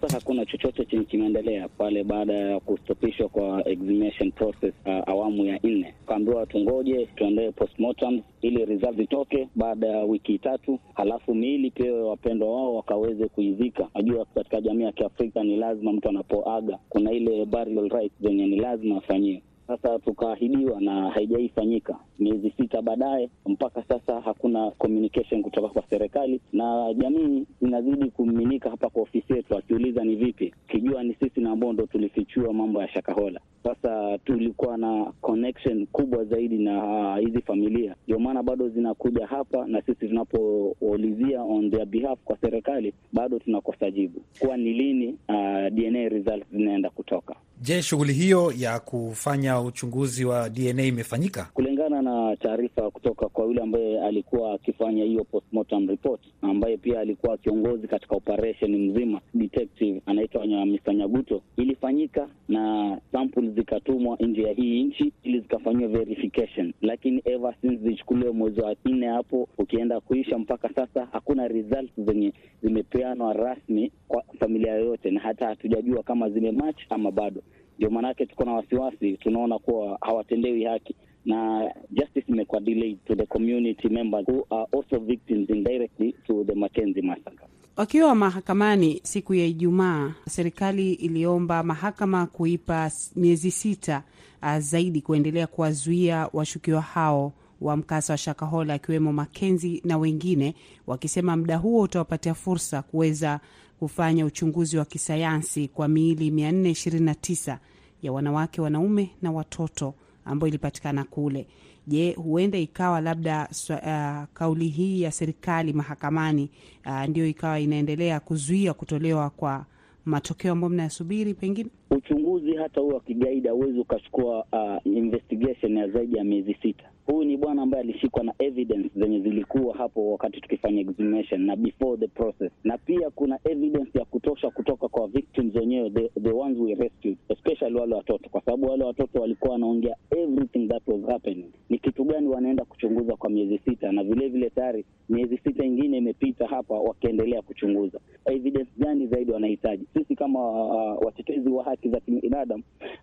Sasa 0.00 0.16
hakuna 0.18 0.46
chochote 0.46 0.84
chenye 0.84 1.04
kimeendelea 1.04 1.68
pale 1.68 2.04
baada 2.04 2.32
ya 2.34 2.60
kustopishwa 2.60 3.28
kwa 3.28 3.68
exhumation 3.68 4.32
process 4.32 4.74
uh, 4.86 5.08
awamu 5.08 5.44
ya 5.46 5.60
nne. 5.62 5.94
Kaambiwa 6.06 6.46
tungoje 6.46 7.06
tuendee 7.06 7.50
postmortem 7.50 8.22
ili 8.42 8.64
result 8.64 8.98
itoke 8.98 9.48
baada 9.54 9.86
ya 9.86 10.04
wiki 10.04 10.38
tatu, 10.38 10.78
halafu 10.94 11.34
miili 11.34 11.70
pewe 11.70 12.00
wapendwa 12.02 12.54
wao 12.54 12.74
wakaweze 12.74 13.28
kuizika. 13.28 13.88
Najua 13.94 14.24
katika 14.24 14.60
jamii 14.60 14.84
ya 14.84 14.92
Kiafrika 14.92 15.44
ni 15.44 15.56
lazima 15.56 15.92
mtu 15.92 16.08
anapoaga 16.08 16.78
kuna 16.88 17.12
ile 17.12 17.44
burial 17.44 17.88
rites 17.88 18.12
zenye 18.22 18.46
ni 18.46 18.56
lazima 18.56 18.96
afanyiwe. 18.96 19.42
Sasa 19.68 19.98
tukaahidiwa 19.98 20.80
na 20.80 21.10
haijaifanyika. 21.10 21.96
Miezi 22.18 22.50
sita 22.56 22.82
baadaye, 22.82 23.30
mpaka 23.46 23.82
sasa 23.88 24.20
hakuna 24.20 24.70
communication 24.70 25.42
kutoka 25.42 25.68
kwa 25.68 25.82
serikali, 25.90 26.40
na 26.52 26.94
jamii 26.94 27.44
zinazidi 27.62 28.10
kumiminika 28.10 28.70
hapa 28.70 28.90
kwa 28.90 29.02
ofisi 29.02 29.32
yetu, 29.32 29.56
akiuliza 29.58 30.04
ni 30.04 30.16
vipi, 30.16 30.54
kijua 30.68 31.02
ni 31.02 31.14
sisi 31.14 31.40
na 31.40 31.50
ambao 31.50 31.72
ndo 31.72 31.86
tulifichua 31.86 32.52
mambo 32.52 32.80
ya 32.82 32.88
Shakahola. 32.88 33.40
Sasa 33.62 34.18
tulikuwa 34.18 34.76
na 34.76 35.12
connection 35.20 35.86
kubwa 35.86 36.24
zaidi 36.24 36.58
na 36.58 37.16
hizi 37.16 37.42
familia, 37.42 37.94
ndio 38.04 38.18
maana 38.18 38.42
bado 38.42 38.68
zinakuja 38.68 39.26
hapa, 39.26 39.66
na 39.66 39.82
sisi 39.82 40.08
tunapoulizia 40.08 41.42
on 41.42 41.70
their 41.70 41.86
behalf 41.86 42.18
kwa 42.24 42.36
serikali 42.40 42.94
bado 43.12 43.38
tunakosa 43.38 43.90
jibu 43.90 44.20
kuwa 44.38 44.56
ni 44.56 44.72
lini 44.72 45.06
uh, 45.28 45.68
DNA 45.70 46.08
results 46.08 46.46
zinaenda 46.52 46.90
kutoka. 46.90 47.34
Je, 47.62 47.82
shughuli 47.82 48.12
hiyo 48.12 48.52
ya 48.58 48.80
kufanya 48.80 49.57
uchunguzi 49.62 50.24
wa 50.24 50.50
DNA 50.50 50.84
imefanyika? 50.84 51.48
Kulingana 51.54 52.02
na 52.02 52.36
taarifa 52.36 52.90
kutoka 52.90 53.28
kwa 53.28 53.44
yule 53.44 53.62
ambaye 53.62 54.00
alikuwa 54.00 54.52
akifanya 54.54 55.04
hiyo 55.04 55.24
postmortem 55.24 55.88
report, 55.88 56.20
ambaye 56.42 56.76
pia 56.76 57.00
alikuwa 57.00 57.36
kiongozi 57.38 57.88
katika 57.88 58.16
operation 58.16 58.76
mzima, 58.76 59.20
detective 59.34 60.02
anaitwa 60.06 60.46
Mr. 60.46 60.94
Nyaguto, 60.94 61.42
ilifanyika 61.56 62.28
na 62.48 62.98
samples 63.12 63.50
zikatumwa 63.54 64.16
nje 64.20 64.42
ya 64.42 64.52
hii 64.52 64.82
nchi 64.84 65.12
ili 65.22 65.40
zikafanyiwa 65.40 65.88
verification, 65.88 66.72
lakini 66.82 67.22
ever 67.24 67.54
since 67.60 67.76
zichukuliwe 67.88 68.30
mwezi 68.32 68.60
wa 68.60 68.76
nne 68.84 69.06
hapo 69.06 69.48
ukienda 69.58 70.00
kuisha 70.00 70.38
mpaka 70.38 70.68
sasa 70.74 71.08
hakuna 71.12 71.48
results 71.48 71.90
zenye 71.96 72.32
zimepeanwa 72.62 73.32
rasmi 73.32 73.92
kwa 74.08 74.24
familia 74.40 74.72
yoyote, 74.74 75.10
na 75.10 75.20
hata 75.20 75.46
hatujajua 75.46 76.02
kama 76.02 76.30
zimematch 76.30 76.80
ama 76.90 77.10
bado. 77.10 77.42
Ndio 77.78 77.90
maanake 77.90 78.26
tuko 78.26 78.44
na 78.44 78.52
wasiwasi, 78.52 79.16
tunaona 79.16 79.58
kuwa 79.58 79.98
hawatendewi 80.00 80.64
haki 80.64 80.94
na 81.24 81.70
justice 81.90 82.24
imekuwa 82.32 82.60
delayed 82.60 82.98
to 83.04 83.14
the 83.14 83.26
community 83.26 83.88
members 83.88 84.28
who 84.28 84.46
are 84.50 84.66
also 84.72 84.98
victims 85.00 85.50
indirectly 85.50 86.14
to 86.26 86.44
the 86.44 86.54
Mackenzie 86.54 87.02
massacre. 87.02 87.46
Wakiwa 87.76 88.14
mahakamani 88.14 89.00
siku 89.02 89.34
ya 89.34 89.44
Ijumaa, 89.46 90.14
serikali 90.28 90.92
iliomba 90.92 91.62
mahakama 91.62 92.26
kuipa 92.26 92.90
miezi 93.16 93.50
sita 93.50 94.02
uh, 94.42 94.58
zaidi 94.58 95.00
kuendelea 95.00 95.46
kuwazuia 95.46 96.28
washukiwa 96.32 96.80
hao 96.80 97.32
wa 97.60 97.76
mkasa 97.76 98.12
wa 98.12 98.16
Shakahola 98.18 98.74
akiwemo 98.74 99.12
Makenzi 99.12 99.82
na 99.84 99.98
wengine, 99.98 100.54
wakisema 100.86 101.36
muda 101.36 101.56
huo 101.56 101.82
utawapatia 101.82 102.34
fursa 102.34 102.82
kuweza 102.82 103.40
kufanya 103.78 104.26
uchunguzi 104.26 104.76
wa 104.78 104.84
kisayansi 104.84 105.68
kwa 105.68 105.88
miili 105.88 106.30
429 106.30 107.58
ya 108.02 108.12
wanawake, 108.12 108.60
wanaume 108.60 109.10
na 109.22 109.32
watoto 109.32 109.94
ambayo 110.24 110.48
ilipatikana 110.48 111.04
kule. 111.04 111.46
Je, 111.86 112.12
huenda 112.12 112.58
ikawa 112.58 113.00
labda 113.00 113.48
uh, 113.70 114.24
kauli 114.34 114.68
hii 114.68 115.02
ya 115.02 115.10
serikali 115.12 115.72
mahakamani 115.72 116.50
uh, 116.86 117.04
ndio 117.04 117.26
ikawa 117.26 117.60
inaendelea 117.60 118.20
kuzuia 118.20 118.74
kutolewa 118.74 119.30
kwa 119.30 119.64
matokeo 120.04 120.52
ambayo 120.52 120.68
mnayasubiri 120.70 121.34
pengine 121.34 121.70
uchunguzi 121.90 122.54
hata 122.54 122.80
huo 122.80 122.94
wa 122.94 123.00
kigaidi 123.00 123.48
hauwezi 123.48 123.78
ukachukua 123.78 124.38
uh, 124.52 124.86
investigation 124.96 125.76
ya 125.76 125.88
zaidi 125.88 126.16
ya 126.18 126.24
miezi 126.24 126.54
sita. 126.62 126.84
Huyu 127.12 127.24
ni 127.24 127.36
bwana 127.36 127.62
ambaye 127.62 127.82
alishikwa 127.84 128.24
na 128.24 128.34
evidence 128.38 128.90
zenye 128.96 129.20
zilikuwa 129.20 129.76
hapo 129.76 130.12
wakati 130.12 130.40
tukifanya 130.40 130.80
examination 130.80 131.40
na 131.46 131.56
before 131.56 131.96
the 132.00 132.06
process, 132.08 132.52
na 132.64 132.78
pia 132.78 133.10
kuna 133.10 133.38
evidence 133.44 133.98
ya 133.98 134.04
kutosha 134.04 134.50
kutoka 134.50 134.88
kwa 134.88 135.08
victims 135.08 135.54
wenyewe, 135.54 135.90
the, 135.90 136.08
the 136.22 136.30
ones 136.30 136.58
we 136.58 136.74
rescued, 136.74 137.16
especially 137.28 137.74
wale 137.80 137.94
watoto, 137.94 138.28
kwa 138.30 138.40
sababu 138.40 138.66
wale 138.70 138.84
watoto 138.84 139.20
walikuwa 139.20 139.52
wanaongea 139.52 139.96
everything 140.10 140.68
that 140.68 140.82
was 140.88 141.02
happening. 141.06 141.50
Ni 141.68 141.78
kitu 141.78 142.04
gani 142.04 142.28
wanaenda 142.28 142.64
kuchunguza 142.64 143.16
kwa 143.16 143.30
miezi 143.30 143.58
sita, 143.58 143.92
na 143.92 144.04
vile 144.04 144.28
vile 144.28 144.50
tayari 144.50 144.84
miezi 145.08 145.38
sita 145.38 145.64
ingine 145.64 145.96
imepita 145.98 146.46
hapa 146.46 146.74
wakiendelea 146.74 147.42
kuchunguza. 147.42 148.00
Evidence 148.24 148.70
gani 148.78 149.06
zaidi 149.06 149.32
wanahitaji? 149.32 149.84
Sisi 149.94 150.14
kama 150.16 150.50
uh, 150.64 151.06
watetezi 151.06 151.48
wa 151.48 151.64
haki 151.64 151.88
za 151.88 152.00
kibinadamu 152.00 152.62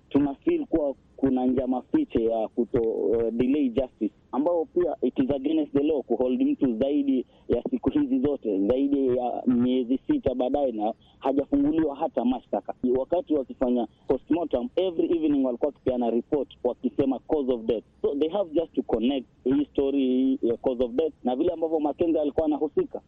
tuna 0.09 0.33
feel 0.35 0.65
kuwa 0.65 0.95
kuna 1.25 1.45
njama 1.45 1.81
fiche 1.81 2.23
ya 2.25 2.47
kuto 2.47 2.81
uh, 2.81 3.29
delay 3.31 3.69
justice 3.69 4.13
ambayo 4.31 4.65
pia 4.65 4.95
it 5.01 5.19
is 5.19 5.31
against 5.31 5.73
the 5.73 5.83
law 5.83 6.03
kuhold 6.03 6.41
mtu 6.41 6.77
zaidi 6.77 7.25
ya 7.49 7.63
siku 7.69 7.89
hizi 7.89 8.19
zote, 8.19 8.67
zaidi 8.67 9.07
ya 9.17 9.43
miezi 9.47 9.99
sita 10.07 10.35
baadaye, 10.35 10.71
na 10.71 10.93
hajafunguliwa 11.19 11.95
hata 11.95 12.25
mashtaka. 12.25 12.73
Wakati 12.97 13.33
wakifanya 13.33 13.87
postmortem, 14.07 14.69
every 14.75 15.05
evening 15.17 15.45
walikuwa 15.45 15.67
wakipeana 15.67 16.09
report 16.09 16.47
wakisema 16.63 17.19
cause 17.19 17.53
of 17.53 17.61
death, 17.61 17.83
so 18.01 18.15
they 18.15 18.29
have 18.29 18.49
just 18.53 18.73
to 18.73 18.83
connect 18.83 19.27
hii 19.43 19.65
story 19.65 20.39
ya 20.41 20.57
cause 20.57 20.83
of 20.83 20.91
death 20.91 21.13
na 21.23 21.35
vile 21.35 21.53
ambavyo 21.53 21.79
Makenga 21.79 22.21
alikuwa 22.21 22.45
anahusika. 22.45 23.01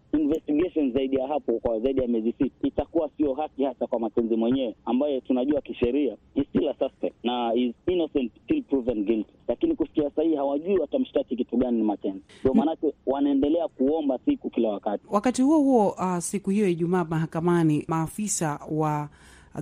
Investigation 0.77 0.91
zaidi 0.93 1.15
ya 1.15 1.27
hapo 1.27 1.59
kwa 1.59 1.79
zaidi 1.79 2.01
ya 2.01 2.07
miezi 2.07 2.31
sita 2.37 2.67
itakuwa 2.67 3.09
sio 3.17 3.33
haki 3.33 3.63
hata 3.63 3.87
kwa 3.87 3.99
Makenzi 3.99 4.35
mwenyewe 4.35 4.75
ambaye 4.85 5.21
tunajua 5.21 5.61
kisheria 5.61 6.17
is 6.35 6.43
still 6.49 6.69
a 6.69 6.73
suspect 6.79 7.15
na 7.23 7.53
is 7.55 7.75
innocent 7.87 8.31
till 8.47 8.63
proven 8.63 9.03
guilty, 9.05 9.33
lakini 9.47 9.75
kufikia 9.75 10.09
sahii 10.15 10.35
hawajui 10.35 10.77
watamshtaki 10.77 11.35
kitu 11.35 11.57
gani 11.57 11.77
ni 11.77 11.83
Makenzi. 11.83 12.21
Ndio 12.41 12.53
maanake 12.53 12.93
wanaendelea 13.05 13.67
kuomba 13.67 14.19
siku 14.25 14.49
kila 14.49 14.69
wakati. 14.69 15.03
Wakati 15.09 15.41
huo 15.41 15.57
huo, 15.59 15.89
uh, 15.89 16.17
siku 16.17 16.49
hiyo 16.49 16.67
Ijumaa 16.69 17.03
mahakamani, 17.03 17.85
maafisa 17.87 18.59
wa 18.71 19.09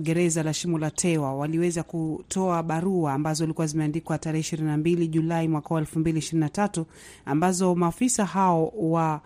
gereza 0.00 0.42
la 0.42 0.54
Shimo 0.54 0.78
la 0.78 0.90
Tewa 0.90 1.34
waliweza 1.34 1.82
kutoa 1.82 2.62
barua 2.62 3.12
ambazo 3.12 3.44
zilikuwa 3.44 3.66
zimeandikwa 3.66 4.18
tarehe 4.18 4.40
ishirini 4.40 4.68
na 4.68 4.76
mbili 4.76 5.08
Julai 5.08 5.48
mwaka 5.48 5.74
wa 5.74 5.80
elfu 5.80 5.98
mbili 5.98 6.18
ishirini 6.18 6.40
na 6.40 6.48
tatu 6.48 6.86
ambazo 7.24 7.74
maafisa 7.74 8.24
hao 8.24 8.72
wa 8.76 9.20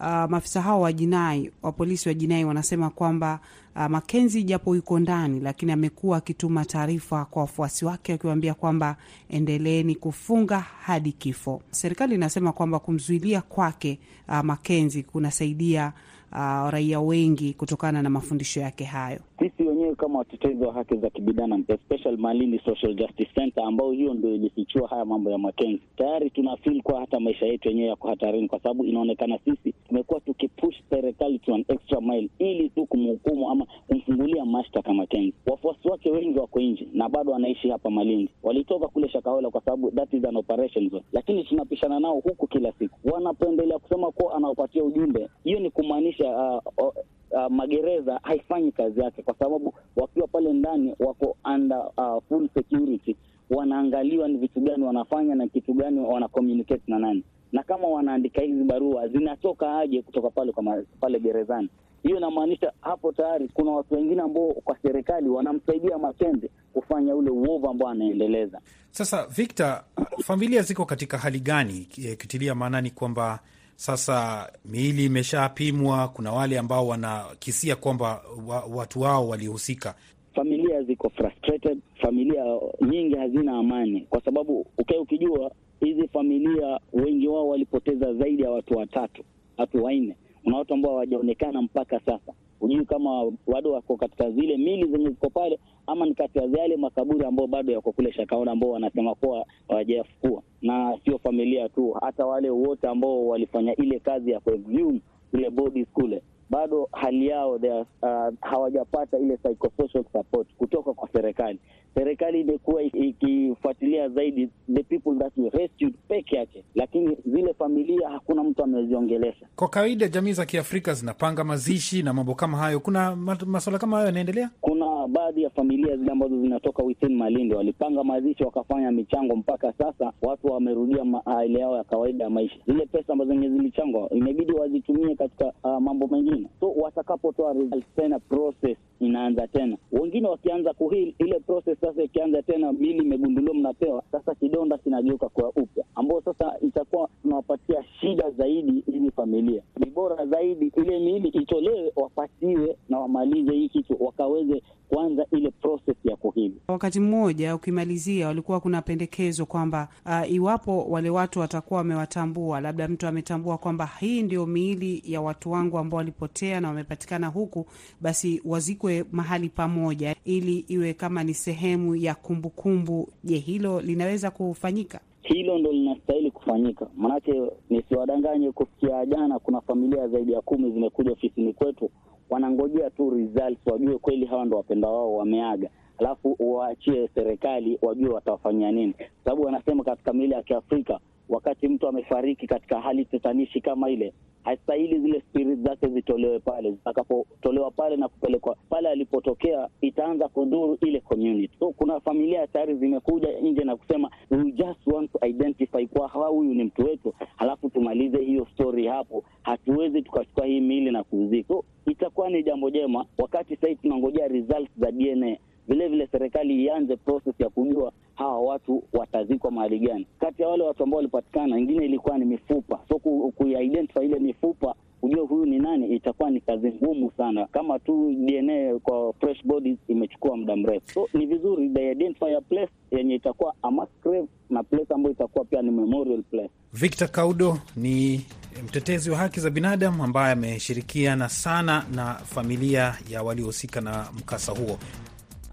Uh, 0.00 0.06
maafisa 0.06 0.62
hao 0.62 0.80
wa 0.80 0.92
jinai 0.92 1.50
wa 1.62 1.72
polisi 1.72 2.08
wa 2.08 2.14
jinai 2.14 2.44
wanasema 2.44 2.90
kwamba 2.90 3.40
uh, 3.76 3.86
Makenzi 3.86 4.42
japo 4.42 4.76
yuko 4.76 4.98
ndani, 4.98 5.40
lakini 5.40 5.72
amekuwa 5.72 6.18
akituma 6.18 6.64
taarifa 6.64 7.24
kwa 7.24 7.42
wafuasi 7.42 7.84
wake 7.84 8.12
akiwaambia 8.12 8.54
kwamba 8.54 8.96
endeleeni 9.30 9.94
kufunga 9.94 10.58
hadi 10.60 11.12
kifo. 11.12 11.62
Serikali 11.70 12.14
inasema 12.14 12.52
kwamba 12.52 12.78
kumzuilia 12.78 13.40
kwake 13.42 13.98
uh, 14.28 14.40
Makenzi 14.40 15.02
kunasaidia 15.02 15.92
uh, 16.32 16.70
raia 16.70 17.00
wengi 17.00 17.54
kutokana 17.54 18.02
na 18.02 18.10
mafundisho 18.10 18.60
yake 18.60 18.84
hayo. 18.84 19.18
Sisi 19.38 19.62
wenyewe 19.62 19.94
kama 19.94 20.18
watetezi 20.18 20.64
wa 20.64 20.72
haki 20.74 20.96
za 20.96 21.10
kibinadamu 21.10 21.64
especially 21.68 22.16
Malindi 22.16 22.60
Social 22.64 22.94
Justice 22.94 23.30
Center, 23.34 23.64
ambayo 23.64 23.90
hiyo 23.90 24.14
ndio 24.14 24.34
ilifichua 24.34 24.88
haya 24.88 25.04
mambo 25.04 25.30
ya 25.30 25.38
Makenzi, 25.38 25.82
tayari 25.96 26.30
tuna 26.30 26.56
feel 26.56 26.82
kuwa 26.82 27.00
hata 27.00 27.20
maisha 27.20 27.46
yetu 27.46 27.68
yenyewe 27.68 27.88
yako 27.88 28.08
hatarini, 28.08 28.48
kwa 28.48 28.60
sababu 28.60 28.84
inaonekana 28.84 29.38
sisi 29.44 29.74
tumekuwa 29.88 30.20
tukipush 30.20 30.74
serikali 30.90 31.38
to 31.38 31.54
an 31.54 31.64
extra 31.68 32.00
mile 32.00 32.28
ili 32.38 32.68
tu 32.68 32.86
kumhukumu 32.86 33.50
ama 33.50 33.66
kumfungulia 33.88 34.44
mashtaka 34.44 34.94
Makenzi. 34.94 35.32
Wafuasi 35.46 35.88
wake 35.88 36.10
wengi 36.10 36.38
wako 36.38 36.60
nje 36.60 36.88
na 36.92 37.08
bado 37.08 37.32
wanaishi 37.32 37.68
hapa 37.70 37.90
Malindi, 37.90 38.30
walitoka 38.42 38.88
kule 38.88 39.08
Shakahola 39.08 39.50
kwa 39.50 39.60
sababu 39.60 39.90
that 39.90 40.12
is 40.14 40.24
an 40.24 40.36
operation 40.36 40.90
zone, 40.90 41.02
lakini 41.12 41.44
tunapishana 41.44 42.00
nao 42.00 42.14
huku 42.14 42.46
kila 42.46 42.72
siku. 42.72 42.98
Wanapoendelea 43.12 43.78
kusema 43.78 44.10
kuwa 44.10 44.34
anaopatia 44.36 44.84
ujumbe, 44.84 45.28
hiyo 45.44 45.60
ni 45.60 45.70
kumaanisha 45.70 46.17
uh, 46.24 46.62
uh, 46.84 46.92
Uh, 47.30 47.46
magereza 47.50 48.20
haifanyi 48.22 48.72
kazi 48.72 49.00
yake, 49.00 49.22
kwa 49.22 49.34
sababu 49.34 49.74
wakiwa 49.96 50.26
pale 50.28 50.52
ndani 50.52 50.94
wako 50.98 51.36
under 51.54 51.90
uh, 51.96 52.22
full 52.28 52.48
security, 52.54 53.16
wanaangaliwa 53.50 54.28
ni 54.28 54.38
vitu 54.38 54.60
gani 54.60 54.84
wanafanya 54.84 55.34
na 55.34 55.48
kitu 55.48 55.74
gani 55.74 56.00
wana 56.00 56.28
communicate 56.28 56.82
na 56.86 56.98
nani, 56.98 57.24
na 57.52 57.62
kama 57.62 57.88
wanaandika 57.88 58.42
hizi 58.42 58.64
barua 58.64 59.08
zinatoka 59.08 59.78
aje 59.78 60.02
kutoka 60.02 60.30
pale 60.30 60.52
kwa 60.52 60.82
pale 61.00 61.20
gerezani. 61.20 61.68
Hiyo 62.02 62.16
inamaanisha 62.16 62.72
hapo 62.80 63.12
tayari 63.12 63.48
kuna 63.54 63.70
watu 63.70 63.94
wengine 63.94 64.22
ambao 64.22 64.48
kwa 64.64 64.76
serikali 64.82 65.28
wanamsaidia 65.28 65.98
Makende 65.98 66.50
kufanya 66.72 67.14
ule 67.16 67.30
uovu 67.30 67.68
ambao 67.70 67.88
anaendeleza. 67.88 68.60
Sasa 68.90 69.26
Victor, 69.26 69.82
familia 70.24 70.62
ziko 70.62 70.84
katika 70.84 71.18
hali 71.18 71.40
gani, 71.40 71.80
kitilia 72.18 72.54
maanani 72.54 72.90
kwamba 72.90 73.40
sasa 73.78 74.50
miili 74.64 75.04
imeshapimwa, 75.04 76.08
kuna 76.08 76.32
wale 76.32 76.58
ambao 76.58 76.86
wanakisia 76.88 77.76
kwamba 77.76 78.22
wa, 78.46 78.64
watu 78.74 79.00
wao 79.00 79.28
walihusika. 79.28 79.94
Familia 80.34 80.82
ziko 80.82 81.10
frustrated, 81.10 81.78
familia 82.02 82.44
nyingi 82.90 83.14
hazina 83.16 83.52
amani, 83.58 84.00
kwa 84.10 84.22
sababu 84.24 84.66
ukae 84.78 84.98
ukijua 84.98 85.50
hizi 85.80 86.08
familia 86.08 86.80
wengi 86.92 87.28
wao 87.28 87.48
walipoteza 87.48 88.14
zaidi 88.14 88.42
ya 88.42 88.50
watu 88.50 88.76
watatu, 88.78 89.22
watu 89.58 89.84
wanne. 89.84 90.16
Kuna 90.44 90.56
watu 90.56 90.74
ambao 90.74 90.92
hawajaonekana 90.92 91.62
mpaka 91.62 92.00
sasa, 92.00 92.32
hujui 92.60 92.84
kama 92.84 93.32
bado 93.52 93.72
wako 93.72 93.96
katika 93.96 94.30
zile 94.30 94.56
mili 94.56 94.90
zenye 94.92 95.08
ziko 95.08 95.30
pale 95.30 95.58
ama 95.88 96.06
ni 96.06 96.14
kati 96.14 96.38
ya 96.38 96.44
yale 96.58 96.76
makaburi 96.76 97.24
ambao 97.26 97.46
bado 97.46 97.72
yako 97.72 97.92
kule 97.92 98.12
Shakaona 98.12 98.52
ambao 98.52 98.70
wanasema 98.70 99.14
kuwa 99.14 99.46
hawajafukua, 99.68 100.42
Na 100.62 100.98
sio 101.04 101.18
familia 101.18 101.68
tu, 101.68 101.92
hata 102.00 102.26
wale 102.26 102.50
wote 102.50 102.88
ambao 102.88 103.26
walifanya 103.26 103.76
ile 103.76 103.98
kazi 104.00 104.30
ya 104.30 104.40
kuexhume 104.40 105.00
ile 105.34 105.50
bodies 105.50 105.88
kule 105.92 106.22
bado 106.50 106.88
hali 106.92 107.26
yao 107.26 107.50
uh, 107.52 108.34
hawajapata 108.40 109.18
ile 109.18 109.36
psychosocial 109.36 110.04
support 110.12 110.48
kutoka 110.58 110.92
kwa 110.94 111.08
serikali. 111.12 111.58
Serikali 111.98 112.40
imekuwa 112.40 112.82
ikifuatilia 112.82 114.08
zaidi 114.08 114.48
the 114.74 114.82
people 114.82 115.18
that 115.18 115.32
we 115.36 115.50
rescued 115.50 115.94
peke 116.08 116.36
yake, 116.36 116.64
lakini 116.74 117.16
zile 117.26 117.54
familia 117.54 118.08
hakuna 118.10 118.44
mtu 118.44 118.62
ameziongelesha. 118.64 119.46
Kwa 119.56 119.68
kawaida 119.68 120.08
jamii 120.08 120.32
za 120.32 120.46
Kiafrika 120.46 120.94
zinapanga 120.94 121.44
mazishi 121.44 122.02
na 122.02 122.12
mambo 122.14 122.34
kama 122.34 122.58
hayo. 122.58 122.80
Kuna 122.80 123.16
masuala 123.46 123.78
kama 123.78 123.96
hayo 123.96 124.06
yanaendelea. 124.06 124.50
Kuna 124.60 125.08
baadhi 125.08 125.42
ya 125.42 125.50
familia 125.50 125.96
zile 125.96 126.12
ambazo 126.12 126.40
zinatoka 126.40 126.82
within 126.82 127.16
Malindi 127.16 127.54
walipanga 127.54 128.04
mazishi 128.04 128.44
wakafanya 128.44 128.92
michango, 128.92 129.36
mpaka 129.36 129.72
sasa 129.72 130.12
watu 130.22 130.46
wamerudia 130.46 131.04
hali 131.24 131.54
yao 131.60 131.76
ya 131.76 131.84
kawaida 131.84 132.24
ya 132.24 132.30
maisha. 132.30 132.56
Zile 132.66 132.86
pesa 132.86 133.12
ambazo 133.12 133.30
zenye 133.30 133.48
zilichangwa 133.48 134.10
imebidi 134.10 134.52
wazitumie 134.52 135.14
katika 135.16 135.44
uh, 135.64 135.78
mambo 135.80 136.06
mengine, 136.06 136.48
so 136.60 136.72
watakapotoa 136.72 137.54
tena 137.96 138.18
process 138.18 138.76
inaanza 139.00 139.46
tena, 139.46 139.76
wengine 139.92 140.28
wakianza 140.28 140.72
kuhil 140.72 141.14
ile 141.18 141.40
process 141.40 141.80
sasa 141.80 142.02
ikianza 142.02 142.42
tena, 142.42 142.72
mili 142.72 142.98
imegunduliwa, 143.04 143.54
mnapewa. 143.54 144.02
Sasa, 144.12 144.34
kidonda 144.34 144.78
kinageuka 144.78 145.28
kwa 145.28 145.48
upya, 145.48 145.84
ambao 145.94 146.20
sasa 146.22 146.54
itakuwa 146.62 147.08
tunawapatia 147.28 147.84
shida 148.00 148.30
zaidi 148.30 148.82
hizi 148.92 149.10
familia. 149.10 149.62
Ni 149.76 149.90
bora 149.90 150.26
zaidi 150.26 150.72
ile 150.76 150.98
miili 150.98 151.28
itolewe, 151.28 151.92
wapatiwe 151.96 152.76
na 152.88 152.98
wamalize 152.98 153.52
hii 153.52 153.68
kitu, 153.68 153.96
wakaweze 154.04 154.62
kuanza 154.88 155.26
ile 155.32 155.50
process 155.50 155.96
ya 156.04 156.16
kuhili. 156.16 156.54
Wakati 156.68 157.00
mmoja 157.00 157.54
ukimalizia, 157.54 158.26
walikuwa 158.26 158.60
kuna 158.60 158.82
pendekezo 158.82 159.46
kwamba 159.46 159.88
uh, 160.06 160.32
iwapo 160.32 160.84
wale 160.84 161.10
watu 161.10 161.40
watakuwa 161.40 161.78
wamewatambua, 161.78 162.60
labda 162.60 162.88
mtu 162.88 163.06
ametambua 163.06 163.58
kwamba 163.58 163.90
hii 164.00 164.22
ndio 164.22 164.46
miili 164.46 165.02
ya 165.06 165.20
watu 165.20 165.50
wangu 165.50 165.78
ambao 165.78 165.96
walipotea 165.98 166.60
na 166.60 166.68
wamepatikana 166.68 167.26
huku, 167.26 167.66
basi 168.00 168.42
wazikwe 168.44 169.04
mahali 169.12 169.48
pamoja, 169.48 170.16
ili 170.24 170.58
iwe 170.58 170.94
kama 170.94 171.24
ni 171.24 171.34
sehemu 171.34 171.96
ya 171.96 172.14
kumbukumbu. 172.14 173.08
Je, 173.24 173.36
hilo 173.38 173.80
linaweza 173.80 174.30
kufanyika? 174.30 175.00
Hilo 175.28 175.58
ndo 175.58 175.72
linastahili 175.72 176.30
kufanyika, 176.30 176.86
maanake 176.96 177.42
nisiwadanganye, 177.70 178.52
kufikia 178.52 179.06
jana 179.06 179.38
kuna 179.38 179.60
familia 179.60 180.08
zaidi 180.08 180.32
ya 180.32 180.40
kumi 180.40 180.70
zimekuja 180.70 181.12
ofisini 181.12 181.52
kwetu, 181.52 181.90
wanangojea 182.30 182.90
tu 182.90 183.10
results, 183.10 183.66
wajue 183.66 183.98
kweli 183.98 184.26
hawa 184.26 184.44
ndo 184.44 184.56
wapenda 184.56 184.88
wao 184.88 185.14
wameaga, 185.14 185.70
alafu 185.98 186.36
waachie 186.40 187.08
serikali 187.14 187.78
wajue 187.82 188.08
watawafanyia 188.08 188.72
nini, 188.72 188.94
sababu 189.24 189.42
wanasema 189.42 189.84
katika 189.84 190.12
mila 190.12 190.36
ya 190.36 190.42
Kiafrika 190.42 191.00
wakati 191.28 191.68
mtu 191.68 191.88
amefariki 191.88 192.46
katika 192.46 192.80
hali 192.80 193.04
tetanishi 193.04 193.60
kama 193.60 193.90
ile, 193.90 194.12
hastahili 194.44 194.98
zile 195.00 195.20
spirit 195.20 195.58
zake 195.60 195.86
zitolewe 195.88 196.38
pale. 196.38 196.70
Zitakapotolewa 196.70 197.70
pale 197.70 197.96
na 197.96 198.08
kupelekwa 198.08 198.56
pale 198.70 198.88
alipotokea, 198.88 199.68
itaanza 199.80 200.28
kudhuru 200.28 200.78
ile 200.86 201.00
community. 201.00 201.54
So 201.58 201.72
kuna 201.72 202.00
familia 202.00 202.46
tayari 202.46 202.74
zimekuja 202.76 203.28
nje 203.42 203.64
na 203.64 203.76
kusema 203.76 204.10
we 204.30 204.52
just 204.52 204.86
want 204.86 205.12
to 205.12 205.26
identify 205.26 205.86
kwa 205.86 206.08
hawa, 206.08 206.28
huyu 206.28 206.54
ni 206.54 206.64
mtu 206.64 206.82
wetu, 206.84 207.14
halafu 207.36 207.70
tumalize 207.70 208.18
hiyo 208.24 208.46
story 208.54 208.86
hapo. 208.86 209.24
Hatuwezi 209.42 210.02
tukachukua 210.02 210.46
hii 210.46 210.60
miili 210.60 210.90
na 210.90 211.04
kuuzika. 211.04 211.48
So 211.48 211.64
itakuwa 211.86 212.30
ni 212.30 212.42
jambo 212.42 212.70
jema, 212.70 213.06
wakati 213.18 213.56
sahii 213.56 213.74
tunangojea 213.74 214.28
results 214.28 214.70
za 214.78 214.90
DNA 214.92 215.36
vile 215.68 215.88
vile 215.88 216.06
serikali 216.06 216.64
ianze 216.64 216.96
process 216.96 217.40
ya 217.40 217.48
kujua 217.48 217.92
hawa 218.14 218.40
watu 218.40 218.82
watazikwa 219.12 219.50
mahali 219.50 219.78
gani. 219.78 220.06
Kati 220.20 220.42
ya 220.42 220.48
wale 220.48 220.62
watu 220.62 220.82
ambao 220.82 220.96
walipatikana, 220.96 221.58
ingine 221.58 221.84
ilikuwa 221.84 222.18
ni 222.18 222.24
mifupa, 222.24 222.78
so 222.88 222.98
ku, 222.98 223.32
kuidentify 223.36 224.04
ile 224.04 224.18
mifupa 224.18 224.74
ujue 225.02 225.20
huyu 225.20 225.46
ni 225.46 225.58
nani, 225.58 225.86
itakuwa 225.96 226.30
ni 226.30 226.40
kazi 226.40 226.68
ngumu 226.72 227.12
sana. 227.16 227.46
Kama 227.46 227.78
tu 227.78 228.12
DNA 228.18 228.78
kwa 228.78 229.12
fresh 229.20 229.44
bodies 229.46 229.78
imechukua 229.88 230.36
muda 230.36 230.56
mrefu, 230.56 230.86
so 230.94 231.08
ni 231.18 231.26
vizuri 231.26 231.68
they 231.68 231.92
identify 231.92 232.34
a 232.36 232.40
place 232.40 232.72
yenye 232.90 233.14
itakuwa 233.14 233.54
a 233.62 233.70
mass 233.70 233.88
grave 234.04 234.26
na 234.50 234.62
place 234.62 234.94
ambayo 234.94 235.14
itakuwa 235.14 235.44
pia 235.44 235.62
ni 235.62 235.70
memorial 235.70 236.22
place. 236.22 236.50
Victor 236.72 237.08
Kaudo 237.08 237.58
ni 237.76 238.26
mtetezi 238.64 239.10
wa 239.10 239.16
haki 239.18 239.40
za 239.40 239.50
binadamu 239.50 240.04
ambaye 240.04 240.32
ameshirikiana 240.32 241.28
sana 241.28 241.84
na 241.94 242.14
familia 242.14 242.94
ya 243.10 243.22
waliohusika 243.22 243.80
na 243.80 244.06
mkasa 244.18 244.52
huo. 244.52 244.78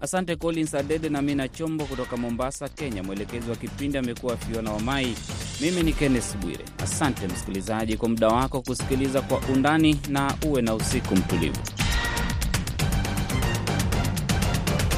Asante 0.06 0.36
Collins 0.36 0.74
Adede 0.74 1.08
na 1.08 1.22
Mina 1.22 1.48
Chombo 1.48 1.84
kutoka 1.84 2.16
Mombasa, 2.16 2.68
Kenya. 2.68 3.02
Mwelekezi 3.02 3.50
wa 3.50 3.56
kipindi 3.56 3.98
amekuwa 3.98 4.36
Fiona 4.36 4.72
Wamai. 4.72 5.14
Mimi 5.60 5.82
ni 5.82 5.92
Kenneth 5.92 6.36
Bwire. 6.36 6.64
Asante 6.84 7.26
msikilizaji 7.26 7.96
kwa 7.96 8.08
muda 8.08 8.28
wako 8.28 8.62
kusikiliza 8.62 9.22
Kwa 9.22 9.38
Undani, 9.54 10.00
na 10.08 10.34
uwe 10.46 10.62
na 10.62 10.74
usiku 10.74 11.16
mtulivu. 11.16 11.58